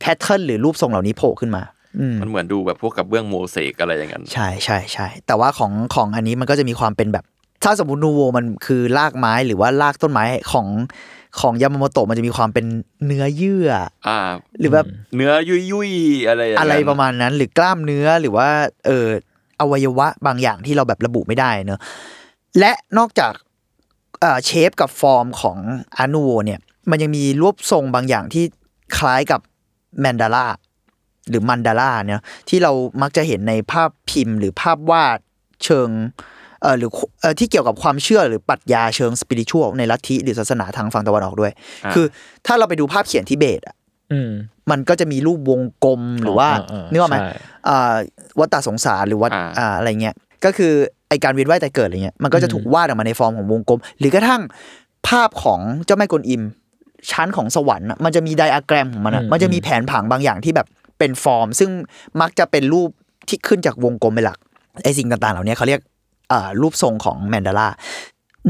[0.00, 1.79] แพทเทิร์นหรือรูปทรงเหล่านี้โผล่ขึ้นมาอื
[2.12, 7.24] มมันเหมือนดูแบบพวกกับเบื้องโมเสกอะไรอย่างนั้น ใช่ใช่ใช่แต่ว่าของของอันนี้มันก็จะมีความเป็นแบบ
[7.64, 10.66] ถ้าสมมตินูโวมันคือรากไม้หรือว่ารากต้นไม้ของ
[11.40, 12.66] ของยามาโมโตะมันจะมีความเป็น
[13.06, 13.70] เนื้อเยื่อ
[14.08, 14.18] อ่า
[14.58, 18.48] หรือแบบเนื้อยุยยุยๆอะไรอย่างนั้นอะไรประมาณนั้น หรือกล้ามเนื้อหรือว่า
[18.86, 19.06] เออ
[19.60, 21.80] อวัยวะบางอย่างที่เราแบบระบุไม่ได้เนอะ
[22.58, 23.32] และนอกจาก
[24.20, 25.58] เอ่อเชฟกับฟอร์มของ
[25.98, 28.44] อานูโวเนี่ย มันยังมีรูปทรงบางอย่างที่
[28.96, 29.40] คล้ายกับ
[30.00, 30.46] แมนดาร่า
[31.30, 35.18] หรือมันดาร่าเนี่ยที่เรามักจะเห็นในภาพพิมพ์ หรือภาพวาด
[35.64, 35.88] เชิง
[36.62, 36.90] เอ่อหรือ
[37.20, 41.52] เอ่อที่เกี่ยวกับความเชื่อหรือปรัชญาเชิงสปิริชวลในลัทธิหรือศาสนาทางฝั่งตะวันออกด้วย
[41.94, 42.06] คือ
[42.46, 43.76] ถ้าเราไปดูภาพเขียนทิเบตอะ
[44.12, 44.30] อืม
[44.70, 47.30] มันก็จะมีรูปวงกลมหรือว่าเออเออนึกออกไหมใช่
[47.68, 47.94] อ่า
[48.38, 50.14] วัฏฏะสงสารหรือวัฏอ่าอ่าอะไรเงี้ย
[50.44, 50.72] ก็คือ
[51.08, 54.42] ไอการเวียนว่ายแต่เกิดอะไรเงี้ยมันก็จะถูกวาดออกมาในฟอร์มของวงกลม หรือกระทั่ง
[55.08, 56.42] ภาพของเจ้าแม่กวนอิม
[57.10, 60.66] ชั้นของสวรรค์อะมันจะมีไดอะแกรมของมันอะอืมมันจะมีแผนผังบางอย่างที่แบบ
[61.00, 61.70] เป็นฟอร์ม ซึ่ง
[62.20, 62.90] มักจะเป็นรูป
[63.28, 64.38] ที่ขึ้นจากวงกลมเป็นหลัก
[64.84, 65.80] ไอสิ่งต่างๆ เหล่านี้เขาเรียก
[66.32, 67.68] อ่ารูปทรงของแมนดาร่า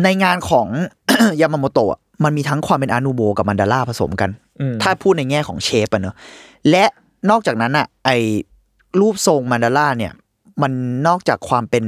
[0.02, 0.68] ในงานของ
[1.40, 6.16] ยามาโมโตะมันมีทั้งความเป็นอานูโบกับมันดาร่าผสมกันอืมถ้าพูดในแง่ของเชฟอะเนอะ
[6.70, 6.84] และ
[7.30, 8.10] นอกจากนั้นอะไอ
[9.00, 10.12] รูปทรงมันดาร่าเนี่ย
[10.62, 10.72] มัน
[11.06, 11.84] นอกจากความเป็น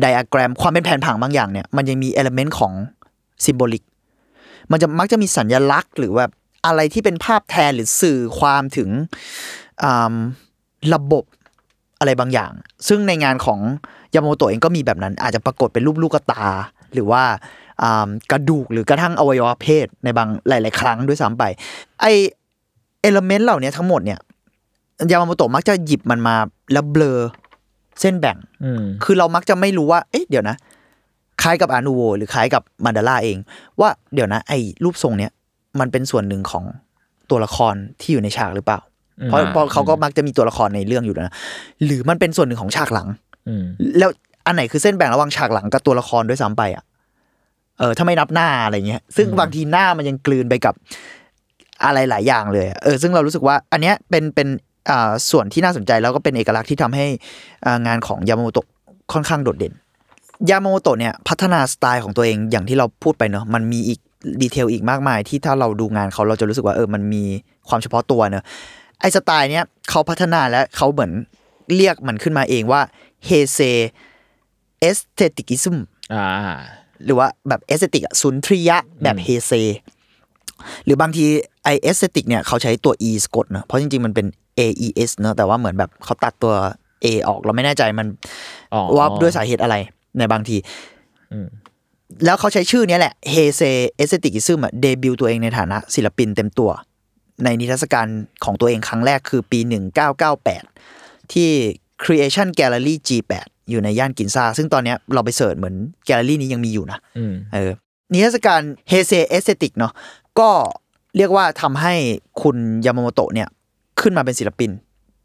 [0.00, 2.72] ไดอะแกรม ความเป็นแผนผังบางอย่างเนี่ยมันยังมีเอลเมนต์ของ
[3.44, 3.82] ซิมโบลิก
[4.70, 6.30] มันจะมักจะมีสัญลักษณ์ หรือแบบ
[6.66, 9.67] อะไรที่เป็นภาพแทนหรือสื่อความถึงอ่า
[10.94, 11.24] ระบบ
[11.98, 12.52] อะไรบางอย่าง
[12.88, 13.60] ซึ่งในงานของ
[14.14, 16.44] ยามาโมโตะเองก็มีแบบนั้น อาจจะปรากฏเป็นรูปลูกตา
[16.94, 17.22] หรือว่า
[17.82, 21.44] อ่ากระดูกหรือกระทั่งอวัยวะเพศในบางหลาย ๆ ครั้งด้วยซ้ำไป
[22.00, 22.06] ไอ
[23.00, 24.18] เอลเมนต์เหล่านี้ทั้งหมดเนี่ย
[25.10, 26.36] ยามาโมโตะมักจะหยิบมันมา
[26.72, 27.18] แล้วเบลอ
[28.00, 30.56] เส้นแบ่งอืมคือเรามักจะไม่รู้ว่า เอ๊ะเดี๋ยวนะ
[31.42, 33.38] คล้ายกับอานูโวหรือคล้ายกับมันดาร่าเอง
[33.80, 35.32] ว่าเดี๋ยวนะ ไอ้รูปทรงเนี้ย
[35.80, 36.64] มันเป็นส่วนหนึ่งของ
[37.30, 38.78] ตัวละครที่อยู่ในฉากหรือเปล่า
[39.26, 41.32] เพราะเพราะเขาก็มักจะมีตัวละครในเรื่องอยู่นะ
[41.84, 43.08] หรือมันเป็นส่วนหนึ่งของฉากหลัง
[43.48, 43.64] อืม
[43.98, 44.10] แล้ว
[44.46, 46.84] อันไหนคือเส้นแบ่งระหว่างฉากหลังกับตัวละครด้วยซ้ำไปอะ
[47.78, 50.74] เออถ้าไม่นับหน้าอะไรเงี้ย ซึ่งบางทีหน้ามันยังกลืนไปกับ
[51.84, 54.48] อะไรหลายอย่างเลยอะเออซึ่งเรารู้สึกว่า อันเนี้ยเป็นเป็น
[54.90, 57.06] อ่าส่วนที่น่าสนใจแล้วก็เป็นเอกลักษณ์ที่ทำให้
[57.66, 58.66] อ่างานของยามาโมโตะ
[59.12, 59.74] ค่อนข้างโดดเด่น
[60.50, 64.00] ยามาโมโตะเนี่ยพัฒนาสไตล์ของตัวเองอย่างที่เราพูดไปเนอะมันมีอีก
[64.42, 67.24] ดีเทลอีกมากมายที่ถ้าเราดูงานเขาเราจะรู้สึกว่าเออมันมี
[67.68, 68.44] ความเฉพาะตัวเนอะ
[69.00, 71.12] ไอสไตล์เนี้ยเขาพัฒนาและเขาเหมือน
[71.76, 72.80] เรียกมันขึ้นมาเองว่า
[73.26, 73.60] เฮเซ
[74.80, 75.76] aestheticism
[76.14, 76.26] อ่า
[77.04, 79.52] หรือว่าแบบ aesthetic อะสุนทรียะแบบเฮเซ
[80.84, 81.24] หรือบางที
[81.64, 84.26] ไอ aesthetic เนี่ยเขาใช้ตัว e สะกดเนอะเพราะจริงๆ มันเป็น
[84.58, 86.54] a e s เนอะแต่ว่าเหมือนแบบเขาตัดตัว
[87.04, 88.06] a ออกเราไม่แน่ใจมัน
[88.74, 89.76] อ๋อว่าด้วยสาเหตุอะไร
[90.18, 90.56] ในบางที
[91.32, 91.46] อืม
[92.24, 93.62] แล้วเขาใช้ชื่อเนี้ยแหละเฮเซ
[93.96, 96.70] aestheticism อะเดบิวตัวเองในฐานะศิลปินเต็มตัว
[97.44, 98.06] ในนิทรรศการ
[98.44, 99.60] ของตัวเองครั้งแรกคือปี
[100.46, 101.50] 1998 ที่
[102.02, 105.74] Creation Gallery G8 อยู่ในย่านกินซ่าซึ่งตอนเนี้ยเราไป search เหมือน
[106.06, 107.70] แกลเลอรี่นี้ยังมีอยู่นะอืมเออ
[108.12, 109.92] นิทรรศการเฮเซ aesthetic เนาะ
[110.38, 110.50] ก็
[111.16, 111.94] เรียกว่าทำให้
[112.42, 113.48] คุณยามาโมโตะเนี่ย
[114.00, 114.70] ขึ้นมาเป็นศิลปิน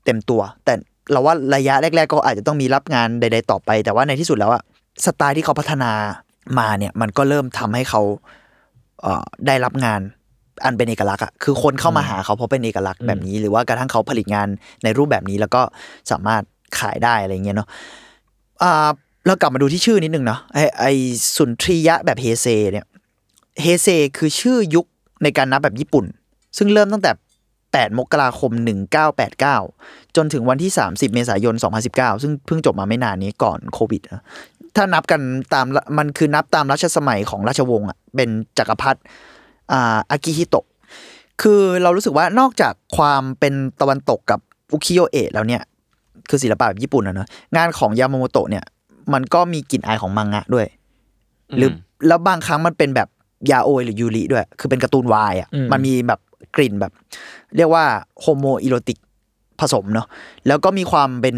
[0.06, 0.74] เต็มตัว แต่
[1.12, 4.62] เราว่าระยะแรก ๆ ก็อาจจะต้องมีรับงานใด ๆ ต่อไป แต่ว่าในที่สุดแล้วอะ
[5.06, 5.92] สไตล์ที่เขาพัฒนา
[6.60, 8.02] มาเนี่ยมันก็เริ่มทำให้เขา
[9.02, 10.02] เอ่อได้รับงาน
[10.66, 14.48] อันเป็นเอกลักษณ์อะคือคนเข้ามาหาเขาเพราะเป็นเอกลักษณ์แบบนี้ หรือว่ากระทั่งเขาผลิตงาน
[14.84, 15.62] ในรูปแบบนี้แล้วก็
[16.12, 16.44] สามารถ
[16.80, 17.68] ขายได้อะไรเงี้ยเนาะ
[18.64, 18.90] อ่า
[19.26, 20.86] เรากลับมาดูที่ชื่อนิดนึงเนาะไอไอ
[21.36, 22.86] สุนทรียะแบบเฮเซเนี่ย
[23.62, 23.88] เฮเซ
[24.18, 24.86] คือชื่อยุค
[25.24, 26.06] ในการนับแบบญี่ปุ่น
[26.58, 27.12] ซึ่งเริ่มตั้งแต่
[27.54, 28.52] 8 มกราคม
[29.34, 31.56] 1989 จนถึงวันที่ 30 เมษายน
[31.90, 34.24] 2019 ซึ่งเพิ่งจบมาไม่นานนี้ก่อนโควิดนะ
[34.76, 35.22] ถ้านับกัน
[35.54, 35.66] ตาม
[35.98, 39.00] มันคือนับตามรัชสมัยของราชวงศ์อะเป็นจักรพรรดิ
[39.72, 40.66] อ่าอากิฮิโตะ
[41.42, 44.40] คือเรารู้สึกว่านอกจากความเป็นตะวันตกกับ
[44.72, 45.62] อุคิโยเอะแล้วเนี่ย
[46.30, 48.64] คือศิลปะแบบญี่ปุ่นอะเนอะงานของยามาโมโตะเนี่ย
[49.14, 50.68] มันก็มีกลิ่นอายของมังงะด้วย
[51.58, 51.70] หรือ
[52.08, 53.10] แล้วบางครั้งมันเป็นแบบ
[53.52, 56.20] ยาโอยหรือยูริด้วย คือเป็นการ์ตูนวายอะอืมมันมีแบบ
[56.56, 56.92] กลิ่นแบบ
[57.58, 57.86] เรียกว่า
[58.22, 58.98] homoerotic
[59.60, 60.08] ผสมเนาะ
[60.48, 61.36] แล้วก็มีความเป็น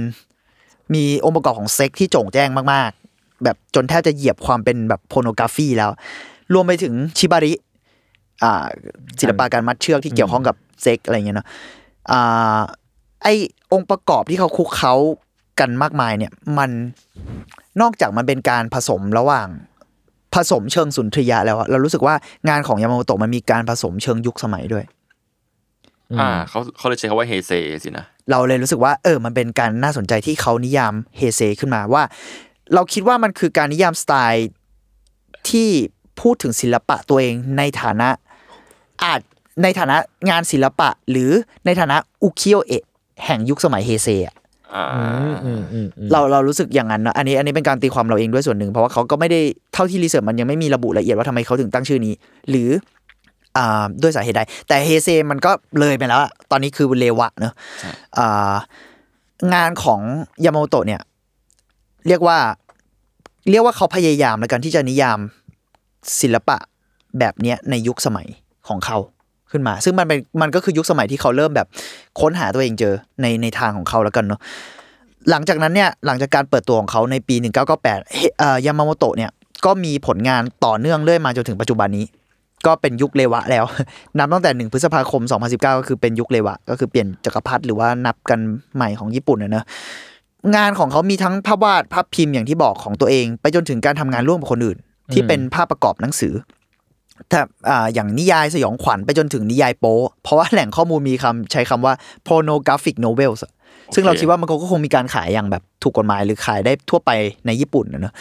[0.94, 5.92] มีองค์ประกอบของเซ็กที่โจ่งแจ้งมาก ๆ แบบจนแทบจะเหยียบความเป็นแบบโพโนกราฟีแล้ว
[6.54, 7.65] รวมไปถึงชิบาริอ่า
[9.20, 11.48] ศิลปะการมัดเชือกที่เกี่ยวข้องกับเซ็กอะไรเงี้ยเนาะ
[12.12, 12.60] อ่า
[13.24, 13.28] ไอ
[13.74, 14.94] องค์ประกอบที่เขาคลุกเขา
[15.60, 16.72] กันมากมายเนี่ยมัน
[17.82, 19.48] นอกจากมันเป็นการผสมระหว่าง
[20.34, 22.16] ผสมเชิงสุนทรียะแล้วอะเรารู้สึกว่า
[22.50, 24.86] งานของยามาโมโตะมันมีการผสมเชิงยุคสมัยด้วย
[26.20, 27.52] อ่าเขาเขาเลยใช้คำว่าเฮเซ
[27.84, 32.04] สินะเราเลยรู้สึกว่าเออมันเป็นการน่าสนใจที่เขานิยามเฮเซขึ้นมาว่า
[32.74, 34.50] เราคิดว่ามันคือการนิยามสไตล์
[35.50, 35.70] ที่
[36.22, 38.10] พูดถึงศิลปะตัวเองในฐานะ
[39.04, 39.20] อาจ
[39.64, 39.98] ในฐานะ
[40.30, 41.32] งานศิลปะ หรือ
[41.66, 42.84] ในฐานะอุคิโอเอะ
[43.26, 44.36] แห่งยุคสมัยเฮเซอะ
[44.76, 45.02] อ่าอื
[45.34, 49.40] มอืมอืมอืมเราเรารู้สึกอย่างนั้นนะอันนี้อันนี้เป็นการตีความเราเองด้วยส่วนหนึ่งเพราะว่าเขาก็ไม่ได้
[49.74, 52.14] เท่าที่รีเสิร์ชมันยังไม่มีระบุละเอียดว่าทำไมเขาถึงตั้งชื่อนี้
[52.50, 52.70] หรือ
[53.58, 57.54] อ่าด้วยสาเหตุใด แต่เฮเซมันก็เลยไปแล้วอะตอนนี้คือเลวะเนอะ
[58.18, 58.54] อ่า
[59.54, 60.02] งานของ
[60.46, 61.02] ยามาโมโตะเนี่ย
[62.08, 62.38] เรียกว่า
[63.50, 65.20] เรียกว่าเขาพยายามในการที่จะนิยาม
[66.22, 66.58] ศิลปะ
[67.20, 68.28] แบบเนี้ยในยุคสมัย
[68.70, 68.98] ของเขา
[69.52, 71.68] ขึ้นมา ซึ่งมันเป็นมันก็คือยุคสมัยที่เขาเริ่มแบบ
[72.20, 74.40] ค้นหาตัวเองเจอในในทางของเขาแล้วกันเนาะ
[75.30, 79.32] หลังจากนั้นเนี่ยหลังจากการเปิดตัวของเขาในปี 1998เฮเอ่อยามาโมโตะเนี่ย
[79.66, 82.06] ก็มีผลงานต่อเนื่องเรื่อยมาจนถึงปัจจุบันนี้
[82.66, 83.66] ก็เป็นยุคเลวะแล้ว
[84.18, 88.40] นับตั้งแต่ 1 พฤษภาคม 2019 ก็คือเป็นยุคเลวะ ก็คือเปลี่ยนจักรพรรดิหรือว่านับกัน
[88.76, 89.66] ใหม่ของญี่ปุ่นนะเนอะ
[90.56, 94.78] งานของเขามีทั้งภาพวาดภาพพิมพ์อย่างที่บอกของตัวเอง ไปจนถึงการทำงานร่วมกับคนอื่น
[95.14, 96.34] ที่เป็นภาพประกอบหนังสือ
[97.32, 101.94] ถ้าอ่าอย่างนิยายสยองขวัญไปจนถึงนิยายโป๊เพราะว่าแหล่งข้อมูลมีคำใช้คำว่า
[102.28, 103.54] pornographic novels อะ
[103.96, 107.12] ซึ่งเราคิดว่ามันก็คงมีการขายอย่างแบบถูกกฎหมายหรือขายได้ทั่วไป
[107.46, 108.14] ในญี่ปุ่นนะเนอะ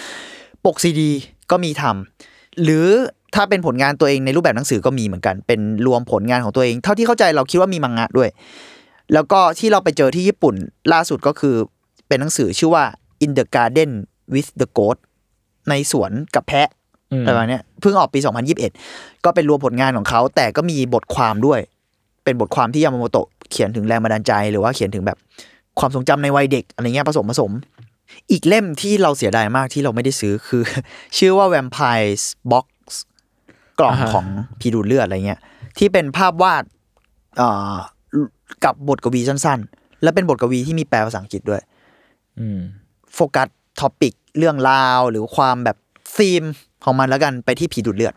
[0.65, 1.11] ปกซีดี
[1.51, 2.87] ก็มีทำหรือ
[3.35, 8.31] ถ้าเป็นผลงานตัวเองในรูปแบบหนังสือก็มีเหมือนกัน เป็นรวมผลงานของตัวเอง เท่าที่เข้าใจเราคิดว่ามีมังงะด้วย
[9.15, 10.55] แล้วก็ที่เราไปเจอที่ญี่ปุ่น
[10.93, 11.55] ล่าสุดก็คือ
[12.09, 12.85] เป็นหนังสือชื่อว่า
[13.25, 13.93] In the Garden
[14.35, 14.99] with the Goat
[15.69, 16.84] ในสวนกับแพะอืมอะไร
[17.27, 18.19] ประมาณเนี้ยเพิ่งออกปี
[18.73, 21.61] 2021 ก็เป็นรวมผลงานของเขา แต่ก็มีบทความด้วย
[22.25, 25.19] เป็นบทความที่ยามาโมโตะเขียนถึงแรงบันดาลใจ หรือว่าเขียนถึงแบบ
[25.79, 27.53] ความทรงจำในวัยเด็กอะไรเงี้ยผสมผสม
[28.31, 30.63] อีกเล่มที่เราเสียดายมากที่เราไม่ได้ซื้อคือ
[31.19, 32.11] ชื่อว่า Vampire
[32.53, 32.67] Box
[33.79, 34.27] กล่องอ่าฮะของ
[34.61, 35.41] ผีดูดเลือดอะไรเงี้ย
[35.79, 36.65] ที่เป็นภาพวาด
[37.37, 37.75] เอ่อ
[38.65, 41.63] กับบทกวีสั้นๆ และเป็นบทกวีที่มีแปลภาษาอังกฤษด้วย
[42.39, 42.59] อืม
[43.15, 43.49] โฟกัส
[43.81, 45.77] topic เรื่องราวหรือความแบบ
[46.17, 46.43] ธีม
[46.85, 48.15] ของมันแล้วกันไปที่ผีดูดเลือด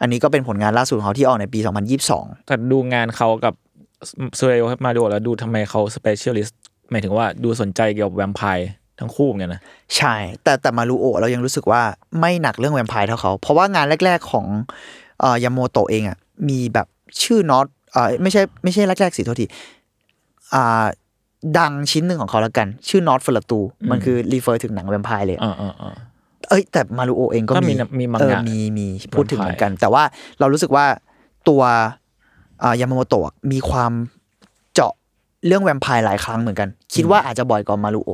[0.00, 1.58] อันนี้ก็เป็นผลงานล่าสุดของเขาที่ออกในปี
[2.02, 3.54] 2022 แต่ดูงานเขากับ
[4.36, 6.58] ซูเอฮิโรมารุโอะแล้วดูทำไมเขา specialist
[6.90, 9.62] หมายถึงว่าดูสนใจเกี่ยวกับแวมไพร์ทั้งคู่เหมือนกันนะ
[9.96, 11.82] ใช่ แต่แต่มารูโอะเรายังรู้สึกว่า
[12.20, 14.46] ไม่หนักเรื่องแวมไพร์เท่าเขา เพราะว่างานแรก ๆของ
[15.20, 16.86] เอ่อยามาโมโตะเองอะมีแบบ
[17.22, 19.46] ชื่อน็อตเอ่อไม่ใช่ไม่ใช่แรกๆสิโทษที
[20.54, 20.86] อ่า
[21.58, 25.94] ดังชิ้นหนึ่งของเขาแล้วกัน ชื่อ Nosferatuมันคือ refer ถึงหนังแวมไพร์เลยอ่าอ่าอ่า
[26.48, 30.02] เอ้ย แต่มารูโอเองก็ก็มีมีนะมีเออมังงะมีมีพูดถึงแวมไพร์เหมือนกัน แต่ว่า
[30.38, 30.84] เรารู้สึกว่า
[31.48, 31.62] ตัว
[32.62, 33.92] อ่ายามาโมโตะมีความ
[34.74, 34.92] เจาะ
[35.46, 38.10] เรื่องแวมไพร์หลายครั้งเหมือนกัน คิดว่าอาจจะบ่อยกว่ามารูโอ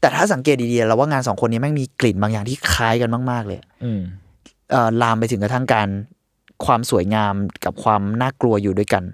[0.00, 4.00] แต่ถ้าสังเกตดีๆเราว่างานสองคนนี้แม่งมีกลิ่นบางอย่างที่คล้ายกันมาก ๆ เลยอืม
[4.70, 5.88] เอ่อลามไปถึงกระทั่งการ
[6.64, 9.04] ความสวยงามกับความน่ากลัวอยู่ด้วยกัน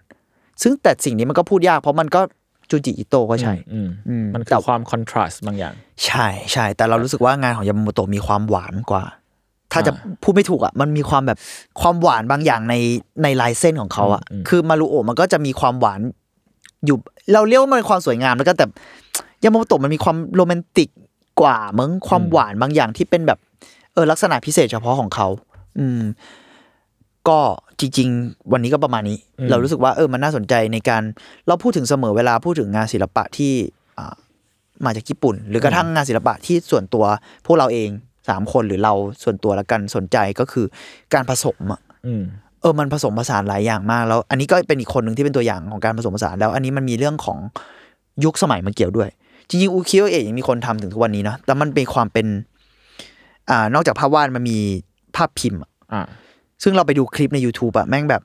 [0.62, 2.21] ซึ่งแต่สิ่งนี้มันก็พูดยากเพราะมันก็
[2.70, 5.74] จูจิอิโตะก็ใช่อืมอืมมันคืแต่อความคอนทราสต์บางอย่าง
[6.07, 9.05] ใช่ใช่ แต่เรารู้สึกว่างานของยามาโมโตะมีความหวานกว่า
[9.72, 11.38] ถ้าจะอ่าพูดไม่ถูกอะ มันมีความแบบ
[11.81, 12.74] ความหวานบางอย่างใน
[13.22, 16.00] ในลายเส้นของเขาอะอืมอืมคือมารุโอะมันก็จะมีความหวาน
[16.87, 16.96] อยู่
[17.33, 18.66] เราเรียกว่ามันเป็นความสวยงามแล้วก็แต่
[19.42, 20.88] ยามาโมโตะมันมีความโรแมนติก
[21.40, 23.38] กว่ามึงความหวานบางอย่างที่เป็นแบบ
[23.92, 25.29] เออลักษณะพิเศษเฉพาะของเขา
[25.79, 26.00] อืม
[27.29, 27.40] ก็
[27.81, 31.03] จริง ๆ วันนี้ก็ประมาณนี้อืมเรารู้สึกว่าเออมันน่าสนใจในการ
[31.47, 33.53] เราพูดถึงเสมอเวลาพูดถึงงานศิลปะที่
[33.99, 34.15] อ่า
[34.85, 37.05] มาจากญี่ปุ่น หรือกระทั่งงานศิลปะที่ส่วนตัว
[37.47, 37.89] พวกเราเอง
[38.29, 40.67] สามคนหรือเราส่วนตัวละกันสนใจก็คือ
[41.15, 42.23] การผสมอะอืม
[42.61, 47.39] เออมันผสมผสานหลายอย่างมากแล้ว อันนี้ก็เป็นอีกคนหนึ่งที่เป็นตัวอย่างของการผสมผสานแล้ว อันนี้มันมีเรื่องของ
[48.25, 49.09] ยุคสมัยมาเกี่ยวด้วย
[49.49, 52.27] จริงๆอูคิโอเอะยังมีคนทำถึงทุกวันนี้นะแต่มันเป็นความเป็น
[53.51, 54.59] อ่านอกจากภาพวาดมันมี
[55.17, 56.03] ภาพพิมพ์อะอ่า
[56.62, 58.23] ซึ่งเราไปดูคลิปใน YouTube อะแม่งแบบ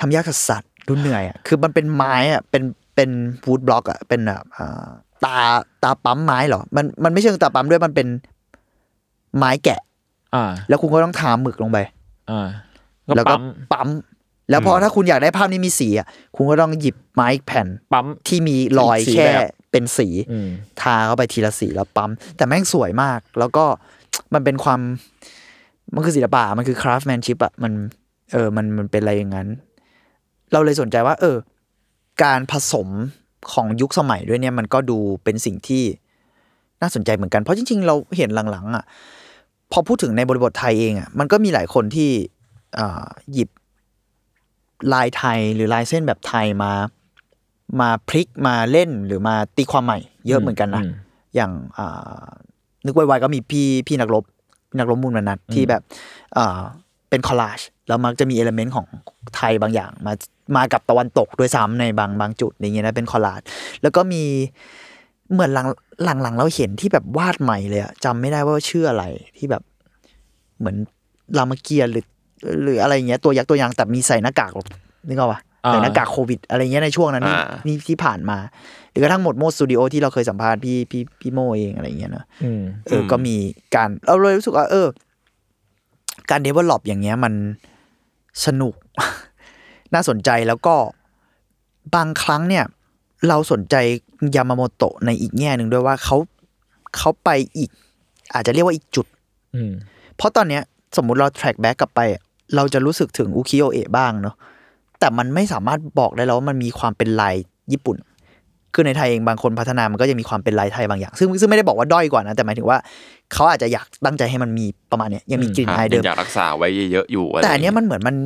[0.00, 2.62] ทำยากสัสๆดูเหนื่อยอะคือมันเป็นไม้อะเป็น
[2.94, 3.10] เป็น
[3.42, 4.86] ฟูดบล็อกอะเป็นแบบอ่า
[5.24, 5.38] ตา
[5.82, 8.08] ตาปั๊มไม้เหรอ มันมันไม่เชิงตาปั๊มด้วยมันเป็น
[9.38, 9.80] ไม้แกะ
[10.34, 11.78] อ่า แล้วคุณก็ต้องทาหมึกลงไป
[12.30, 12.48] อ่า
[13.06, 13.88] ก็แล้วก็ปั๊มปั๊ม
[14.50, 20.48] แล้วพอถ้าคุณอยากได้ภาพนี้มีสีอะคุณก็ต้องหยิบไม้แผ่น ปั๊มที่มีรอยสีแค่แบบเป็นสีอืม
[20.80, 23.64] ทาเข้าไปทีละสีแล้วปั๊มแต่แม่งสวยมาก แล้วก็
[24.34, 24.80] มันเป็นความ
[25.94, 27.72] มันคือศิลปะมันคือ craftsmanship อะมัน
[28.32, 29.48] เออมันมันเป็นอะไรอย่างนั้น
[30.52, 31.36] เราเลยสนใจว่า เออ
[32.22, 32.88] การผสม
[33.52, 35.84] ของยุคสมัยด้วยเนี่ย มันก็ดูเป็นสิ่งที่
[36.82, 38.84] น่าสนใจเหมือนกัน เพราะจริง ๆ เราเห็นหลังๆอะ
[39.72, 42.10] พอพูดถึงในบริบทไทยเองอะ มันก็มีหลายคนที่
[42.78, 43.48] อ่าหยิบ
[44.92, 46.72] ลายไทยหรือลายเส้นแบบไทยมา
[47.80, 50.92] มาพลิกมาเล่นหรือมาตีความใหม่ เยอะเหมือนกันนะอืม
[51.34, 52.26] อย่างอ่า
[52.86, 54.35] นึกไวๆก็มีพี่พี่นักรบพี่
[54.78, 55.82] นักรบมูลมนัทที่แบบ
[56.38, 56.60] อ่า
[57.10, 58.86] เป็นคอลลาจแล้วมักจะมีเอลเมนต์ของ
[59.36, 60.12] ไทยบางอย่าง มา
[60.56, 63.40] มากับตะวันตกด้วยซ้ำในบางบางจุดอย่างเงี้ยนะเป็นคอลลาจ
[63.82, 64.22] แล้วก็มี
[65.32, 65.66] เหมือนหลัง
[66.22, 69.04] หลังๆเราเห็นที่แบบวาดใหม่เลยอะจำไม่ได้ว่าชื่ออะไร
[69.36, 69.62] ที่แบบ
[70.58, 70.76] เหมือน
[71.38, 72.04] รามเกียรติ์หรือ
[72.64, 74.50] หรืออะไรเงี้ยตัวยักษ์ตัวอยางแต่มีใส่หน้ากาก
[75.08, 78.38] นึกออกปะ อ่าใส่หน้ากากโควิด อะไรเงี้ยในช่วงนั้นนี่อ่านี่ที่ผ่านมา
[78.90, 83.36] หรือกระทั่งหมดโมดสตูดิโอที่เราเคยสัมภาษณ์พี่พี่พี่โมเองอะไรเงี้ยเนอะอืมเอออก็มี
[83.74, 84.86] การเราเลยรู้สึกว่าเออ
[86.30, 87.34] การ develop อย่างเงี้ยมัน
[88.46, 88.74] สนุก
[89.94, 90.74] น่าสนใจแล้วก็
[91.94, 92.64] บางครั้งเนี่ย
[93.28, 93.76] เราสนใจ
[94.36, 96.16] ยามาโมโตะในอีกแง่หนึ่งด้วยว่าเขา
[96.96, 97.70] เขาไปอีก
[98.34, 99.06] อาจจะเรียกว่าอีกจุด
[99.54, 99.72] อืม
[100.16, 100.62] เพราะตอนเนี้ย
[100.96, 102.00] สมมุติเรา track back กลับไป
[102.56, 104.34] เราจะรู้สึกถึงอุคิโอเอะบ้างเนาะ
[105.00, 107.34] แต่มันไม่สามารถบอกได้แล้วว่ามันมีความเป็นลาย
[107.72, 107.96] ญี่ปุ่น
[108.74, 112.78] คือในไทยเองบางคนพัฒนามันก็จะมีความเป็นลายไทยบางอย่าง ซึ่งซึ่งไม่ได้บอกว่าด้อยกว่านะ แต่หมายถึงว่า
[113.32, 118.16] เขาอาจจะอยากตั้งใจให้มันมีประมาณเนี้ยยังมีกลิ่นอะอายเดิมอยากรักษาไว้เยอะๆอยู่ะไรแต่อันเนี้ยมันเหมือนมัน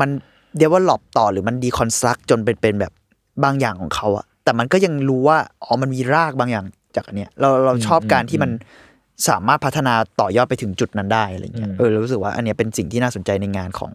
[0.00, 0.10] มัน
[0.58, 2.92] เดเวลลอปต่อหรือมันดีคอนสตรักจนเป็นเป็นแบบ
[3.44, 6.64] บางอย่างของเขาอะแต่มันก็ยังรู้ว่าอ๋อมันมีรากบางอย่าง
[6.96, 8.50] จากอันเนี้ยเราเราชอบการที่มัน
[9.28, 13.92] สามารถพัฒนาต่อยอดไปถึงจุดนั้นได้อะไรเงี้ยอืมเออเรารู้สึกว่าอันเนี้ยเป็นสิ่งที่น่าสนใจในงานของ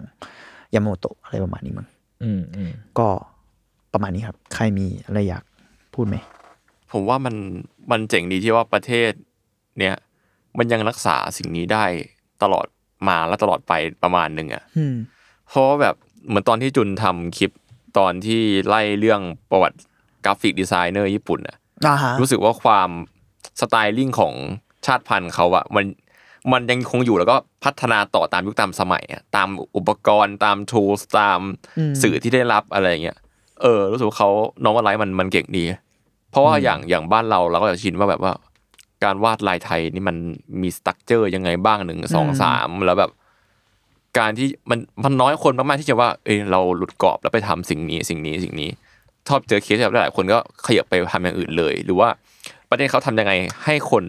[0.73, 1.87] ยาโมโตะอะไรประมาณนี้มั้ง
[2.23, 3.07] อืมอืมก็
[3.93, 5.43] ประมาณนี้ครับ ใครมีอะไรอยาก
[5.93, 6.15] พูดไหม
[6.91, 7.35] ผมว่ามัน
[7.91, 9.11] มันเจ๋งดีที่ว่าประเทศ
[9.79, 9.95] เนี้ย
[10.57, 11.85] มันยังรักษาสิ่งนี้ได้
[12.43, 12.67] ตลอด
[13.07, 14.95] มาและตลอดไปประมาณหนึ่งอะอืม
[15.49, 15.95] เพราะว่าแบบ
[16.27, 17.51] เหมือนตอนที่จุนทำคลิป
[17.97, 19.77] ตอนที่ไล่เรื่องประวัติ
[20.25, 22.89] graphic designer ญี่ปุ่นอะ อ่าฮะ รู้สึกว่าความ
[23.61, 24.33] styling ของ
[24.85, 25.85] ชาติพันธุ์เขาอะมัน
[26.51, 31.39] มันยังคงอยู่แล้วก็พัฒนาต่อตามยุคตามสมัยอะตามอุปกรณ์ตาม tools ตาม
[32.01, 33.17] สื่อที่ได้รับอะไรอย่างเงี้ย
[33.61, 34.29] เออรู้สึกว่าเขา
[34.63, 35.63] น้องว่าไลฟ์มันมันเก่งดี
[36.31, 38.33] เพราะว่าอย่างอย่างบ้านเราเราก็จะชินว่าแบบว่า
[39.03, 40.15] การวาดลายไทยนี่มัน
[40.61, 43.11] มี structure ยังไงบ้างหนึ่งสองสามแล้วแบบ
[44.19, 48.69] การที่มันมันน้อยคนมากๆที่จะว่า เอยเราหลุดกรอบแล้วไปทำสิ่งนี้สิ่งนี้สิ่งนี้
[49.27, 52.09] ชอบเจอเคสแบบหลายๆคนก็ขยับไปทำอย่างอื่นเลย หรือว่า
[52.69, 53.33] ประเด็นเขาทำยังไง
[53.65, 54.03] ให้คน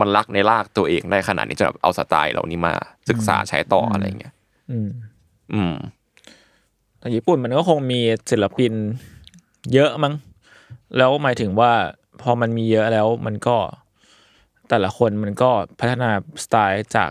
[0.00, 2.74] มันรักในรากตัวเองได้ขนาดนี้จะแบบเอาสไตล์เหล่านี้มา
[3.08, 4.34] ศึกษาใช้ต่ออะไรเงี้ย
[4.70, 4.88] อืม
[5.54, 5.74] อืม
[6.98, 8.72] แต่ญี่ปุ่นมันก็คงมีศิลปิน
[9.74, 10.14] เยอะมั้ง
[10.96, 11.72] แล้วหมายถึงว่า
[12.22, 13.56] พอมันมีเยอะแล้วมันก็
[14.68, 16.10] แต่ละคนมันก็พัฒนา
[16.44, 17.10] สไตล์จาก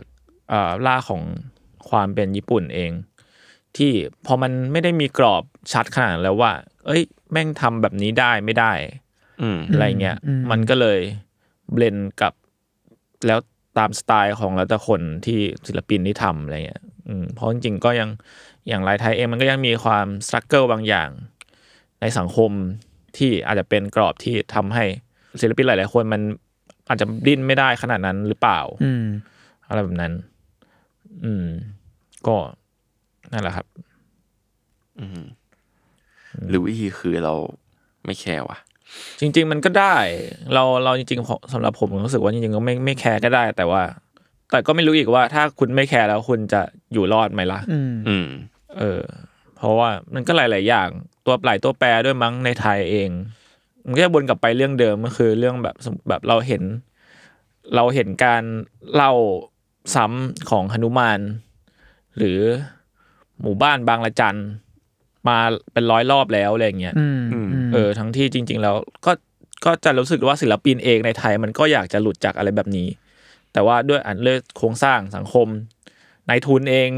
[0.49, 1.21] เอ่อล่ากของ
[1.89, 2.91] ความเป็นญี่ปุ่นเอง
[3.77, 3.91] ที่
[4.25, 6.51] พอมันไม่ได้มีกรอบชัดขนาดนั้นแล้วว่า
[6.85, 8.73] เอ้ย แม่งทำแบบนี้ได้ไม่ได้
[9.41, 10.17] อืมอะไรเงี้ย
[10.51, 10.99] มันก็เลย
[11.73, 12.33] เบลนกับ
[13.25, 13.39] แล้ว
[13.77, 18.09] ตามสไตล์ของแล้วแต่คนที่ศิลปินที่ทำอะไรเงี้ยอืมเพราะจริงๆก็ยัง
[18.67, 21.09] อย่างลายไทยเองมันก็ยังมีความสตรัคเกิลบางอย่าง
[22.01, 22.51] ในสังคม
[23.17, 24.85] ที่อาจจะเป็นกรอบที่ทำให้
[25.41, 26.21] ศิลปินหลาย ๆ คนมัน
[26.87, 29.03] อาจจะดิ้นไม่ได้ขนาดนั้นหรือเปล่า อืม
[29.67, 30.13] อะไรแบบนั้น
[31.25, 31.45] อืม
[32.27, 32.35] ก็
[33.31, 33.65] นั่นแหละครับ
[36.47, 37.33] หรือวิธีคือเรา
[38.05, 38.57] ไม่แคร์ว่ะ
[39.19, 39.95] จริง ๆ มันก็ได้
[40.53, 43.83] เราเราจริงๆผมสำหรับผมผมรู้สึกว่าจริงๆก็ไม่ไม่แคร์ก็ได้ แต่ว่า
[44.51, 46.61] แต่ก็ไม่รู้อีกว่า ถ้าคุณไม่แคร์แล้วคุณจะ
[46.93, 48.27] อยู่รอดไหมล่ะอืมอืม
[48.79, 49.01] เออ
[49.57, 50.89] เพราะว่ามันก็หลาย ๆ อย่าง
[51.25, 53.09] ตัวหลายตัวแปรด้วยมั้งในไทยเอง
[53.85, 56.63] มันก็จะวนกลับไปเรื่องเดิมก็คือเรื่องแบบสมแบบเราเห็น
[57.75, 58.43] เราเห็นการ
[58.93, 59.11] เล่า
[59.95, 61.19] ซ้ำของหนุมาน
[62.17, 62.39] หรือ
[63.41, 64.37] หมู่บ้านบางละจัน
[65.27, 65.37] มา
[65.73, 68.75] เป็นร้อยรอบแล้วอะไรอย่างเงี้ยอืมอืมเออ ทั้งที่จริง ๆ แล้ว
[69.05, 69.11] ก็
[69.65, 72.87] ก็จะรู้สึกว่าศิลปินเองในไทย มันก็อยากจะหลุดจากอะไรแบบนี้
[73.53, 75.47] แต่ว่าด้วยอันเรื่องโครงสร้างสังคม
[76.29, 76.89] นายทุนเอง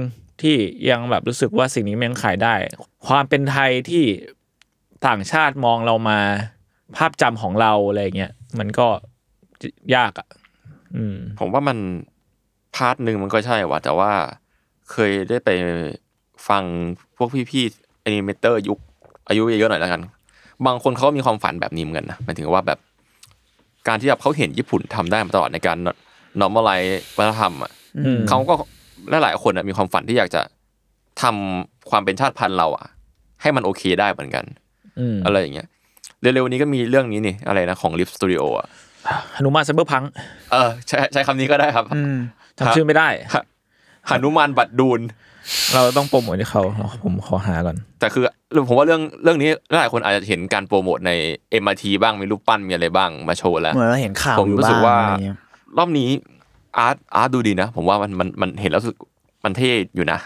[0.41, 0.55] ที่
[0.89, 2.53] ยังแบบรู้สึกว่าสิ่งนี้มันยังขายได้
[3.07, 4.03] ความเป็นไทยที่
[5.07, 6.19] ต่างชาติมองเรามา
[6.97, 8.87] ภาพจำของเราอะไรเงี้ยมันก็
[9.95, 10.27] ยากอะ
[10.95, 11.77] อืมผมว่ามัน
[12.75, 14.11] part หนึ่งมันก็ใช่ว่ะแต่ว่า
[14.91, 15.49] เคยได้ไป
[16.47, 16.63] ฟัง
[17.17, 18.79] พวกพี่ๆ animator ยุค
[19.29, 20.01] อายุเยอะๆหน่อยแล้วกัน
[20.65, 22.79] บางคนเขาก็มีความฝันแบบนี้เหมือนกันนะหมายถึงว่าแบบ
[23.87, 25.77] การที่แบบเขาเห็นญี่ปุ่นทำได้มาตลอดในการ
[26.41, 27.71] normalize วัฒนธรรมอะ
[28.05, 28.53] อืมเขาก็
[29.09, 30.41] และหลายคนอะมีความฝันที่อยากจะ
[31.21, 32.85] ทำความเป็นชาติพันธุ์เราอะ
[33.41, 34.45] ให้มันโอเคได้เหมือนกัน
[34.99, 35.67] อืมอะไรอย่างเงี้ย
[36.21, 38.67] เร็วๆนี้ก็มีเรื่องนี้นี่อะไรนะของ Live Studio อะ
[39.41, 40.03] หนุมานไซเบอร์พัง
[40.51, 42.15] เออใช้ใช้คำนี้ก็ได้ครับอืม
[42.57, 43.43] จำชื่อไม่ได้ฮะ
[44.21, 44.99] หนุมานบัดดูน
[45.73, 46.61] เราต้องโปรโมทให้เขา
[47.03, 48.23] ผมขอหาก่อน แต่คือ
[48.67, 51.11] ผมว่าเรื่องเรื่องนี้หลายคนอาจจะเห็นการโปรโมทใน
[51.61, 55.37] MRT บ้างมีรูปปั้นมีอะไรบ้างมาโชว์แล้วเหมือนเราเห็นข่าวผมอยู่รู้บ้าสึงกว่าอะไรเงี้ย
[55.77, 56.09] รอบนี้
[56.77, 58.97] อาร์ตอาร์ตดูดีนะ ผมว่ามันมันมันเห็นแล้วรู้สึก
[59.43, 60.19] มันเท่อยู่นะ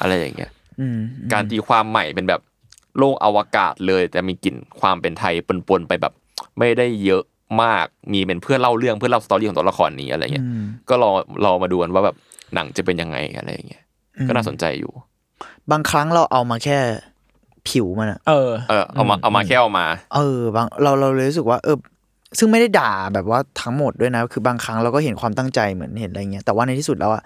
[0.00, 0.50] อะไรอย่างเงี้ย
[0.80, 0.98] อืม
[1.32, 2.40] การตีความใหม่เป็นแบบ
[2.98, 5.34] โลกอวกาศเลย แต่มีกลิ่นความเป็นไทย
[5.68, 6.12] ปนๆไปแบบ
[6.58, 7.22] ไม่ได้เยอะ
[7.62, 11.10] มากมีเป็นเพื่อเล่าเรื่องเพื่อเล่าสตอรี่ของตัวละครนี้อะไรเงี้ยอืมก็รอ
[11.44, 12.16] รอมาดูกันว่าแบบ
[12.54, 13.81] หนังจะเป็นยังไงอะไรอย่างเงี้ย
[14.28, 14.92] ก็น่าสนใจอยู่
[15.70, 16.78] บางครั้งเราเอามาแค่
[17.68, 21.76] ผิวมันอะเออ เออเอามาเอามาแค่เอามา เออบางเราเราเลยรู้สึกว่าเออ
[22.38, 27.22] ซึ่งไม่ได้ด่าแบบว่าทั้งหมดด้วยนะ คือบางครั้งเราก็เห็นความตั้งใจเหมือนเห็นอะไรเงี้ย แต่ว่าในที่สุดแล้วอะ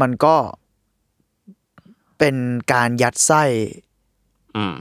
[0.00, 0.34] มันก็
[2.18, 2.36] เป็น
[2.72, 3.42] การยัดไส้
[4.56, 4.74] อืม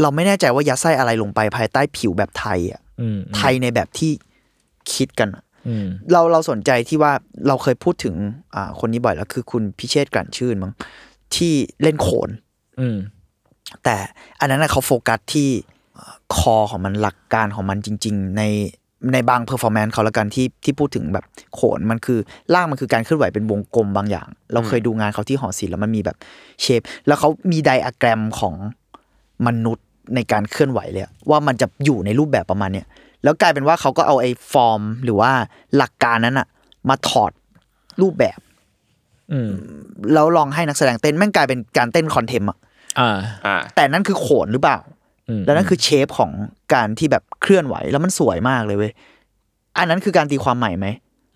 [0.00, 4.12] เราไม่แน่ใจว่ายัดไส้อะไรลงไปภายใต้ผิวแบบไทยอะอืมไทยในแบบที่
[4.92, 5.51] คิดกันอะอืม
[6.12, 7.12] เราเราสนใจที่ว่า
[7.48, 8.14] เราเคยพูดถึง
[8.54, 10.72] อ่า คนนี้บ่อยแล้วคือคุณพิเชษฐ์กลั่นชื่นมั้ง
[11.36, 11.52] ที่
[11.82, 12.30] เล่นโขน
[12.80, 12.96] อืม
[13.84, 13.96] แต่
[14.40, 15.48] อันนั้นนะเขาโฟกัสที่
[16.36, 18.42] core ของมันหลักการของมันจริง ๆ ใน
[19.12, 22.18] ในบาง performance เขาละกันที่ที่พูดถึงแบบโขนมันคือ
[22.54, 26.16] ร่างมันคือการเคลื่อนไหวเป็นวงกลมบางอย่าง เราเคยดูงานเขาที่หอศิลป์แล้วมันมีแบบ
[26.60, 28.54] shape แล้วเขามีไดอะแกรมของ
[29.46, 32.86] มนุษย์ในการเคลื่อนไหวเลยอะว่ามันจะอยู่ในรูปแบบประมาณเนี้ย
[33.24, 35.32] แล้วกลายเป็นว่าเขาก็เอาไอ้ฟอร์ม หรือว่า
[35.76, 36.46] หลักการนั้นอะ
[36.88, 37.32] มาถอด
[38.02, 38.38] รูปแบบ
[39.32, 39.50] อืม
[40.12, 42.58] แล้วลองให้นักแสดงเต้นแม่งกลายเป็นการเต้นคอนเทมอะ
[43.00, 44.78] อ่าอ่าแต่นั่นคือโขนหรือเปล่า
[45.28, 46.30] อืมแล้วนั่นคือเชฟของ
[46.74, 48.92] การที่แบบเคลื่อนไหว แล้วมันสวยมากเลยเว้ย
[49.78, 50.86] อันนั้นคือการตีความใหม่ไหม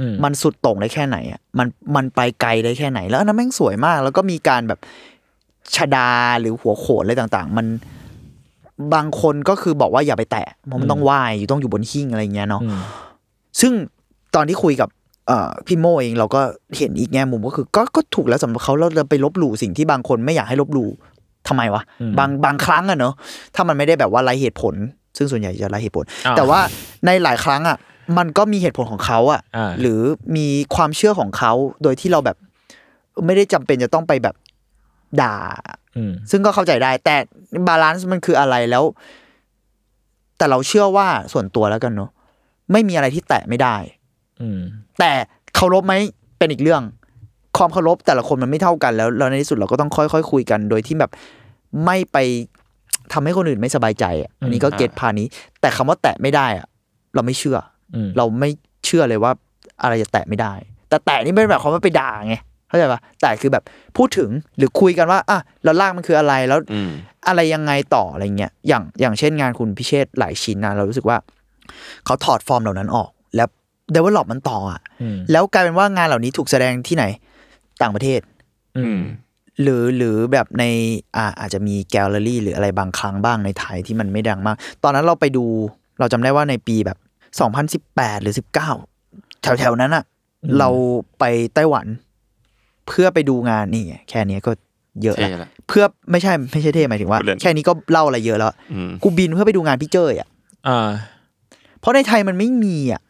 [0.00, 1.66] อืมมันสุดโต่งได้แค่ไหนอะมัน
[1.96, 4.80] มันไปไกลได้แค่ไหน แล้วอันนั้นแม่งสวยมาก แล้วก็มีการแบบ
[5.76, 6.10] ชดา
[6.40, 7.66] หรือหัวโขนอะไรต่าง ๆ มัน
[8.94, 12.78] บางคนก็คือบอกว่าอย่าไปแตะเพราะมันต้องไหวอยู่ต้องอยู่บนหิ้งอะไรเงี้ยเนาะอืม
[13.60, 13.72] ซึ่ง
[14.34, 14.88] ตอนที่คุยกับ
[15.26, 16.40] เอ่อพี่โมเองเราก็
[16.78, 20.90] เห็นอีกแง่มุมก็คือก็ก็ถูกแล้วสำหรับเขาเราจะไปลบหลู่สิ่งที่บางคนไม่อยากให้ลบหลู่
[21.48, 23.14] ทำไมวะอืมบางบางครั้งอะเนอะ
[23.54, 24.74] ถ้ามันไม่ได้แบบว่าไร้เหตุผล
[25.16, 26.60] ซึ่งส่วนใหญ่จะไร้เหตุผลอ่าแต่ว่า
[27.06, 27.76] ในหลายครั้งอะ
[28.18, 30.00] มันก็มีเหตุผลของเขาอะอ่าหรือ
[30.36, 31.52] มีความเชื่อของเขา
[31.82, 32.36] โดยที่เราแบบ
[33.26, 34.34] ไม่ได้จำเป็นจะต้องไปแบบ
[35.22, 35.36] ด่า
[35.96, 37.16] อืมซึ่งก็เข้าใจได้ แต่
[37.66, 38.84] balance มันคืออะไรแล้ว
[40.38, 42.10] แต่เราเชื่อว่าส่วนตัวแล้วกันเนาะ
[42.72, 43.76] ไม่มีอะไรที่แตะไม่ได้
[44.40, 44.60] อืม
[44.98, 45.12] แต่
[45.54, 45.94] เคารพไหม
[46.38, 46.82] เป็นอีกเรื่อง
[47.56, 51.10] ความเคารพแต่ละคนมันไม่เท่ากันแล้วแล้วในที่สุดเราก็ต้องค่อยๆคุยกัน โดยที่แบบ
[51.84, 52.16] ไม่ไป
[53.12, 55.26] ทำให้คนอื่นไม่สบายใจอะอันนี้ก็ get part นี้
[55.60, 56.66] แต่คำว่าแตะไม่ได้อะ
[57.14, 57.58] เราไม่เชื่อ
[57.94, 58.50] อืมเราไม่
[58.86, 59.32] เชื่อเลยว่า
[59.82, 60.52] อะไรจะแตะไม่ได้
[60.88, 63.64] แต่แตะนี่ไม่ได้แบบความว่าไปด่าไงเข้าใจปะแต่คือแบบ
[63.96, 66.90] พูดถึงหรือคุยกันว่าอะแล้วร่างมันคืออะไรแล้วอืม
[67.28, 71.16] อะไรยังไงต่ออะไรเงี้ยอย่างอย่างเช่นงานคุณพิเชษฐ์หลายชิ้นนะเรารู้สึกว่า
[72.04, 73.48] เขาถอดฟอร์มเหล่านั้นออก แล้ว
[73.92, 77.04] เดเวลลอปมันต่ออะอืมแล้วกลายเป็นว่างานเหล่านี้ถูกแสดงที่ไหน
[77.82, 78.20] ต่างประเทศ
[78.78, 78.98] อืม
[79.62, 80.64] หรือหรือแบบใน
[81.16, 85.44] อ่าอาจจะมีแกลเลอรี่ หรืออะไรบางครั้งบ้างในไทยที่มันไม่ดังมาก ตอนนั้นเราไปดู
[85.98, 86.98] เราจำได้ว่าในปีแบบ
[87.60, 88.34] 2018 หรือ
[88.88, 90.04] 19 แถวๆ นั้นอะ
[90.44, 90.68] อืมเรา
[91.18, 91.24] ไป
[91.54, 91.86] ไต้หวัน
[92.88, 94.52] เพื่อไปดูงานนี่ไงแค่นี้ก็
[95.02, 100.28] เยอะเท่แล้วละเพื่อไม่ใช่ไม่ใช่เท่หมายถึงว่าพูดเล่นแค่นี้ก็เล่าอะไรเยอะแล้วอืมกูบินเพื่อไปดูงานพี่เจ้ยอะ
[100.68, 100.88] อ่า
[101.80, 103.00] เพราะในไทยมันไม่มีอะ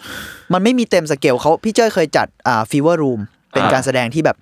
[0.53, 3.21] มันไม่มีเต็มสเกลเขาพี่เจ้ยเคยจัดอ่า Fever Room
[3.53, 4.37] เป็นอ่าการแสดงที่แบบ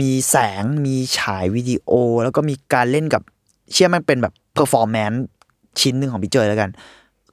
[0.00, 1.90] มีแสงมีฉายวิดีโอ
[2.22, 3.22] แล้วก็มีการเล่นกับ
[3.72, 5.24] เชื่อมันเป็นแบบ performance
[5.80, 6.70] ชิ้นหนึ่งของพี่เจ้ยแล้วกัน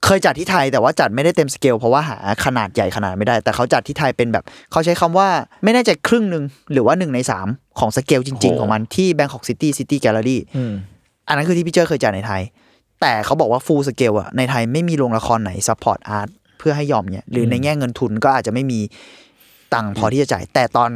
[0.06, 5.28] เคยจัดที่ไทยแต่ว่าจัดไม่ได้เต็มสเกลเพราะว่าหาขนาดใหญ่ขนาดไม่ได้ แต่เขาจัดที่ไทยเป็นแบบ เขาใช้คำว่า
[5.64, 7.48] ไม่แน่ใจครึ่งหนึ่งหรือว่าหนึ่งในสาม
[7.80, 10.74] ของสเกลจริง ๆ ของมันที่ Bangkok City City Gallery อืม
[11.28, 12.42] อันนั้นคือที่พี่เจ้ยเคยจัดในไทย
[13.02, 16.30] แต่เขาบอกว่า full scale อะในไทยไม่มีโรงละครไหน support อาจ
[16.60, 18.80] เพื่อให้ยอมเนี่ยหรือในแง่เงินทุนก็อาจจะไม่มี
[19.74, 20.92] ตังค์พอที่จะจ่ายแต่ตอน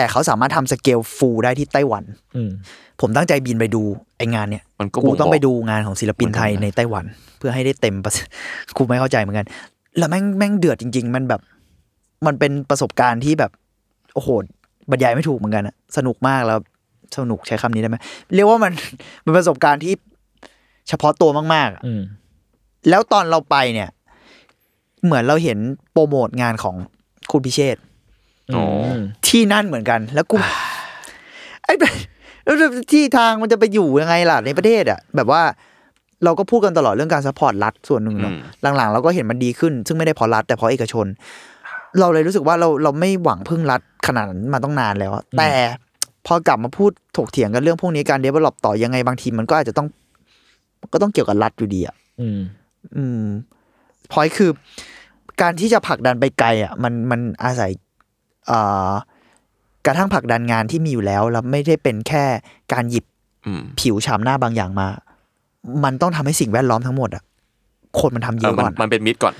[0.00, 2.04] แต่เขาสามารถทำ scale full ได้ที่ไต้หวัน
[2.36, 2.50] อืม
[3.00, 3.82] ผมตั้งใจบินไปดู
[4.18, 7.04] ไองานเนี่ยมันก็กูบ่งต้องบอกไปดูงานของศิลปินไทยเหมือนกันนะในไต้หวัน
[7.38, 8.16] เพื่อให้ได้เต็มประส
[8.76, 9.46] กูไม่เข้าใจเหมือนกัน
[9.98, 11.40] แล้วแม่งแม่งเดือดจริง ๆ มันแบบ
[12.26, 13.50] มันเป็นประสบการณ์ที่แบบ
[14.14, 14.28] โอ้โห
[14.90, 16.58] บรรยายไม่ถูกเหมือนกันอะสนุกมากแล้ว
[17.18, 17.96] สนุกใช้คำนี้ได้ไหม
[18.34, 18.72] เรียกว่ามัน
[19.24, 19.94] มันประสบการณ์ที่
[20.88, 22.02] เฉพาะตัวมากๆอะอืม
[22.88, 23.88] แล้วตอนเราไปเนี่ย
[25.04, 25.58] เหมือนเราเห็น
[25.92, 26.76] โปรโมทงานของ
[27.30, 27.89] คุณพิเชษฐ์อ๋อ
[29.28, 30.36] ที่นั่นเหมือนกัน แล้วกู
[31.64, 31.92] ไอ้แบบ
[32.44, 32.56] แล้ว
[32.92, 35.42] ที่ทางมันจะไปอยู่ยังไงล่ะในประเทศอะ แบบว่า
[36.24, 38.36] เราก็พูดกันตลอดเรื่องการ support รัฐส่วนหนึ่งเนาะอื
[38.70, 41.06] มหลังๆ เราก็เห็นมันดีขึ้น ซึ่งไม่ได้เพราะรัฐแต่เพราะเอกชน
[42.00, 45.50] เราเลยรู้สึกว่าเราเราไม่หวังพึ่งรัฐขนาดนั้นมาตั้งนานแล้วอะแต่
[46.26, 49.86] พอกลับมาพูดถกเถียงกันเรื่องพวกนี้การ develop ต่อยังไงบางทีมันก็อาจจะต้อง
[50.92, 52.40] ก็ต้องเกี่ยวกับรัฐอยู่ดีอะอืม
[52.96, 53.24] อืม
[54.12, 54.50] พอยคือ
[55.40, 57.89] การที่จะผลักดันไปไกล อะ มันมันอาศัยเอ่อ
[59.86, 62.24] กระทั่งผลักดันงานที่มีอยู่แล้ว แล้วไม่ได้เป็นแค่
[62.72, 63.04] การหยิบ
[63.46, 64.88] อืมผิวฉามหน้าบางอย่างมา
[65.84, 67.22] มันต้องทำให้สิ่งแวดล้อมทั้งหมดอะ
[68.00, 69.34] คนมันทำเยเอออะมันก่อนมันเป็นมิตรก่อน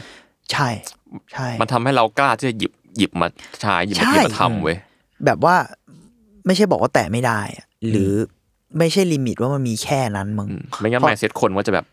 [0.53, 0.69] ใช่
[1.33, 3.29] ใช่ มันทำให้เรากล้าที่จะหยิบหยิบมา
[3.61, 4.77] ใช้หยิบมาใช่หยิบมาทำเว้ย
[5.25, 5.55] แบบว่า
[6.47, 8.13] ไม่ใช่บอกว่าแตะไม่ได้อะหรือ
[8.79, 11.87] ไม่ใช่ลิมิตว่ามันมีแค่นั้นมึงอืมไม่งั้นเพราะแมเซ็ตคนว่าจะแบบ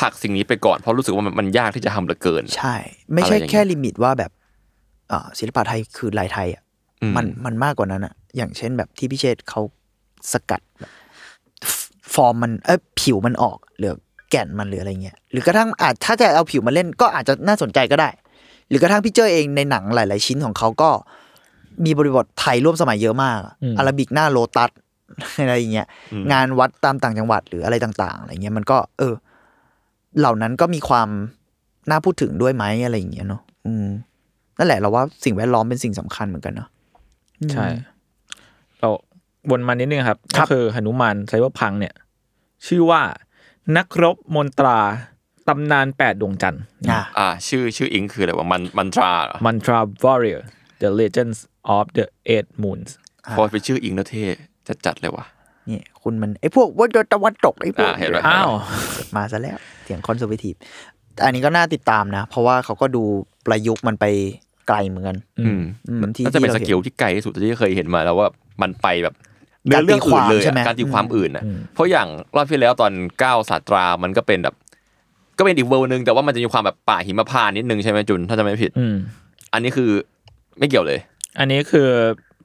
[0.00, 2.74] ผลักสิ่งนี้ไปก่อนเพราะรู้สึกว่ามันมันยากที่จะทำเหลือเกิน ใช่
[3.12, 4.43] ไม่ใช่อะไรอย่างเงี้ยแค่ limit ว่าแบบเอ่อ
[5.38, 6.62] ศิลปะไทยคือลายไทยอะ
[7.02, 9.60] อืมันมันมากกว่านั้นอะอย่างเช่นแบบพี่พิเชษฐเขา
[10.32, 10.90] สกัดแบบ
[11.70, 11.74] ฟ
[12.14, 13.94] ฟอร์มมันเออผิวมันออกหรือ
[14.30, 18.08] แก่นมันหรืออะไรเงี้ยหรือกระทั่งอาจถ้าจะเอาผิวมาเล่นก็อาจจะน่าสนใจก็ได้
[18.68, 20.90] หรือกระทั่งพี่เจ้ยเองในหนังหลาย ๆ ชิ้นของเขาก็
[21.84, 24.70] มีบริบทไทยร่วมสมัยเยอะมากอะอาราบิกหน้าโลตัส
[25.40, 25.86] อะไรอย่างเงี้ย
[26.32, 29.14] งานวัดตามต่างจังหวัดหรืออะไรต่าง ๆ อะไรเงี้ยมันก็ เออ
[30.18, 31.08] เหล่านั้นก็มีความ
[31.90, 33.86] น่าพูดถึงด้วยไหมอะไรอย่างเงี้ยเนาะอืม
[34.58, 36.68] นั่นแหละเราว่าสิ่งแวดล้อมเป็นสิ่งสำคัญเหมือนกันเนาะ
[37.52, 37.66] ใช่
[38.80, 38.88] เรา
[39.50, 41.94] วนมานิดนึงครับครัก็บคือหนุมานไซเบอร์พังเนี่ย
[42.66, 43.02] ชื่อว่า
[43.76, 44.78] นักรบมนตรา
[45.48, 50.40] ตำนานแปดดวงจันทร์อะอ่าชื่อชื่ออิงคืออะไรวะมันมันตราเหรอมันตรา warrior
[50.82, 51.38] the legends
[51.76, 52.90] of the eight moons
[53.36, 54.24] พอเป็นชื่ออิงแล้วเท่
[54.68, 55.24] จะจัดเลยวะ
[55.70, 58.50] นี่คุณมันไอ้พวกว่าตะวันตกไอ้พวกอ่าเห็นไหมอ้าว
[59.16, 60.54] มาซะแล้วเสียงคอนเซอร์เวทีฟ
[61.24, 63.02] อันนี้ก็น่าติดตามนะ เพราะว่าเขาก็ดู
[63.46, 64.04] ประยุกต์มันไป
[64.68, 68.28] ไกลเหมือนกันอืมอืมที่น่าจะเป็นที่สเราเห็นกิลที่ไกลที่สุดที่เคยเห็นมาแล้วว่า
[68.62, 69.14] มันไปแบบ
[69.66, 71.44] เนื้กาอรเรื่องอื่นเลยตีความใช่ไหมอะการตีความอื่นนะ
[71.74, 72.92] เพราะอย่างรอบที่แล้วตอน
[73.22, 74.54] ก้าวศาสตรามันก็เป็นแบบ
[75.38, 78.96] ก็เป็นอีกเวอร์นึงแต่ว่ามันจะมีความแบบป่าหิมพานต์นิดนึงใช่ไหมจุนถ้าจะไม่ผิดอืม
[79.52, 79.90] อันนี้คือ
[80.58, 80.98] ไม่เกี่ยวเลย
[81.38, 81.88] อันนี้คือ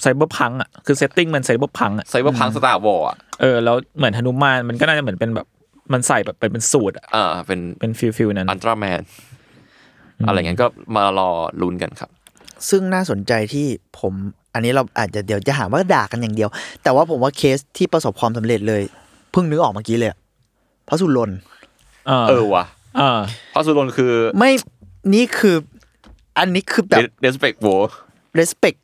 [0.01, 5.47] cyberpunk อะคือ setting มัน cyberpunk อะ cyberpunk Star Wars อะเออแล้วเหมือนหนุมานมันก็น่าจะเหมือนเป็นแบบ
[5.93, 9.01] มันใส่แบบเป็นเป็นสูตรอะอ่าเป็นเป็น feel feel นั้น Ultraman
[10.27, 11.29] อะไรเงี้ยก็มารอ
[11.61, 12.09] ลุ้นกันครับ
[12.69, 13.67] ซึ่งน่าสนใจที่
[13.99, 14.13] ผม
[14.53, 16.49] อันนี้เราอาจจะเดี๋ยวจะหาว่าด่ากันอย่างเดียว
[16.83, 18.81] แต่ว่าผมว่าเคสที่ประสบความสำเร็จเลย
[19.31, 20.17] เพิ่งนึกออกเมื่อกี้เลยอะ
[20.87, 21.31] พระสุรน
[22.07, 22.63] เออเออว่ะ
[22.97, 23.19] เออ
[23.51, 24.51] เพราะสุรนคือ ไม่
[25.13, 25.55] นี่คือ
[26.37, 27.67] อันนี้คือแบบเดสเปกโว
[28.39, 28.77] respect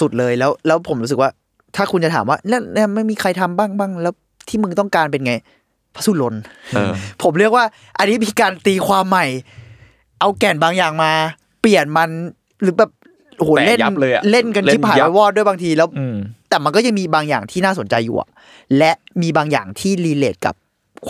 [0.00, 1.30] สุดๆเลยแล้ว แล้วผมรู้สึกว่า
[1.76, 4.14] ถ้าคุณจะถามว่าแล้วแล้วไม่มีใครทำบ้างบ้างแล้ว
[4.48, 5.34] ที่มึงต้องการเป็นไง
[5.94, 6.34] พระสุรน
[6.74, 7.64] เออผมเรียกว่า
[7.98, 9.26] อันนี้มีการตีความใหม่
[10.20, 11.12] เอาแก่นบางอย่างมา
[11.60, 12.10] เปลี่ยนมัน
[12.62, 12.90] หรือแบบ
[13.38, 16.16] โอ้โหแปะเล่นยับเลยอะเล่นกันเล่นชิบหายยับวอดด้วยบางทีแล้วอืม
[16.48, 18.28] แต่มันก็ยังมีบางอย่างที่น่าสนใจอยู่อะ
[18.78, 20.54] และมีบางอย่างที่รีเลทกับ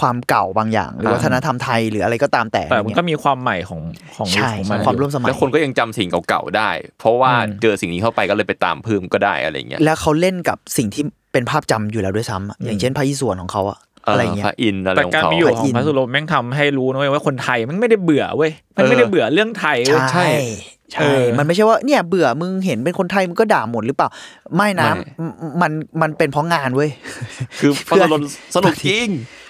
[0.01, 3.81] ความเก่าบางอย่าง หรือวัฒนธรรมไทยหรืออะไรก็ตามแต่แต่อะไรมันเงี้ยก็มีความใหม่ของ
[4.17, 11.03] ของใช่ของมันความร่วมสมัยแล้วคนก็ยังจำสิ่งเก่าๆได้ เพราะว่าอืมเจอสิ่งนี้เข้าไปก็เลยไปตามเพิ่มก็ได้อะไรเงี้ยแล้วเขาเล่นกับสิ่งที่
[11.33, 20.43] เป็นภาพจำอยู่แล้วด้วยซ้ำอะอย่างเช่นพระอิศวรของเขาอะ อะไรเงี้พยระอินทร์อะไรแต่ของการเขามีอยู่พระขออิงนทร์พระสุรมแม่งทำให้รู้นะเว้ยว่าคนไทยมันไม่ได้เบื่อเว้ยมันไม่ได้เบื่อเรื่องไทยเว้ยใช่เอ
[20.93, 24.09] ใช่อมันไม่ใช่ว่าเนี่ยเบื่อมึงเห็นเป็นคนไทยมึงก็ด่าหมดหรือเปล่า
[24.57, 24.91] ไม่นะ
[25.29, 25.33] ม
[25.63, 25.73] มัน
[26.03, 26.91] มันเป็นเพราะงานเว้ย
[27.61, 28.23] คือพระสุรน
[28.55, 29.09] สนุกจริง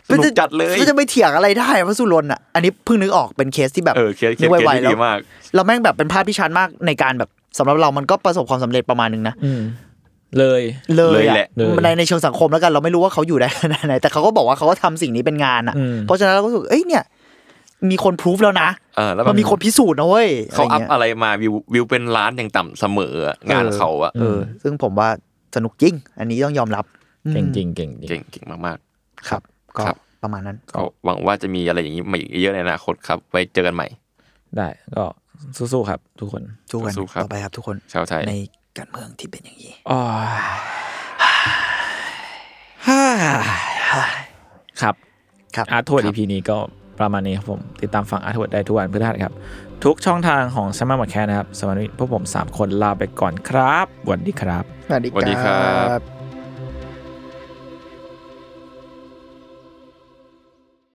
[0.09, 5.19] สนุกจัดเลยมันจะไปเถียงอะไรได้พระสุรนอะอันนี้เพิ่งนึกออกเป็นเคสที่แบบเออเคสเคนึสกเคสไวๆที่แล้ดีวมาก
[5.55, 9.61] เราแม่งแบบเป็นภาพที่ชัดมากในการแบบสำหรับเรามันก็ประสบความสำเร็จประมาณนึงนะอืม
[10.39, 10.63] เลย
[10.97, 17.03] เลยเลยอะแหละเลยในในเชิงสังคมแล้วกันเราไม่รู้ว่าเขาอยู่ได้ขนาดไหนแต่เขาก็บอกว่าเขาก็ทำสิ่งนี้เป็นงานอะอืมเพราะฉะนั้นเราก็รู้สึกเอ้ยเนี่ย
[17.91, 25.09] มีคนพิสูจแล้วนะเออแล้วแบมันบมีคนพิสูจน์นะเว้ยเขาอัพะไรงี้ยอะไรมาวิววิวเป็นล้านอย่างต่ำเสมออะงานเขาอะเออซึ่งผมว่า
[25.57, 26.85] สนุกจริง อันนี้ต้องยอมรับ
[27.33, 28.79] เก่งจริงเก่งจริงเก่งเก่งมาก
[29.29, 29.43] ครับ
[29.77, 33.87] ก็ครับประมาณนั้นๆก็หวังว่าจะมีอะไรอย่างนี้มาอีกเยอะในอนาคตครับ ไว้เจอกันใหม่
[34.57, 35.05] ได้ก็
[35.57, 38.35] สู้ๆครับ ทุกคนสู้กันสู้ครับต่อไปครับทุกคนชาวไทยใน
[38.79, 40.01] การเมืองที่เป็นอย่างนี้อ๋อ
[44.81, 44.95] ครับ
[45.57, 46.59] ครับอาร์ทวด EP นี้ก็
[47.01, 49.35] ประมาณนี้ครับผม ติดตามฟังอาร์ทวดได้ทุกวันพฤหัสครับ
[49.85, 56.22] ทุกช่องทางของสมาร์ทแคร์นะครับสำหรับวันนี้พวกผม 3 คนลาไปก่อนครับสวัสดีครับสวัสดีสวัสดีครับครับ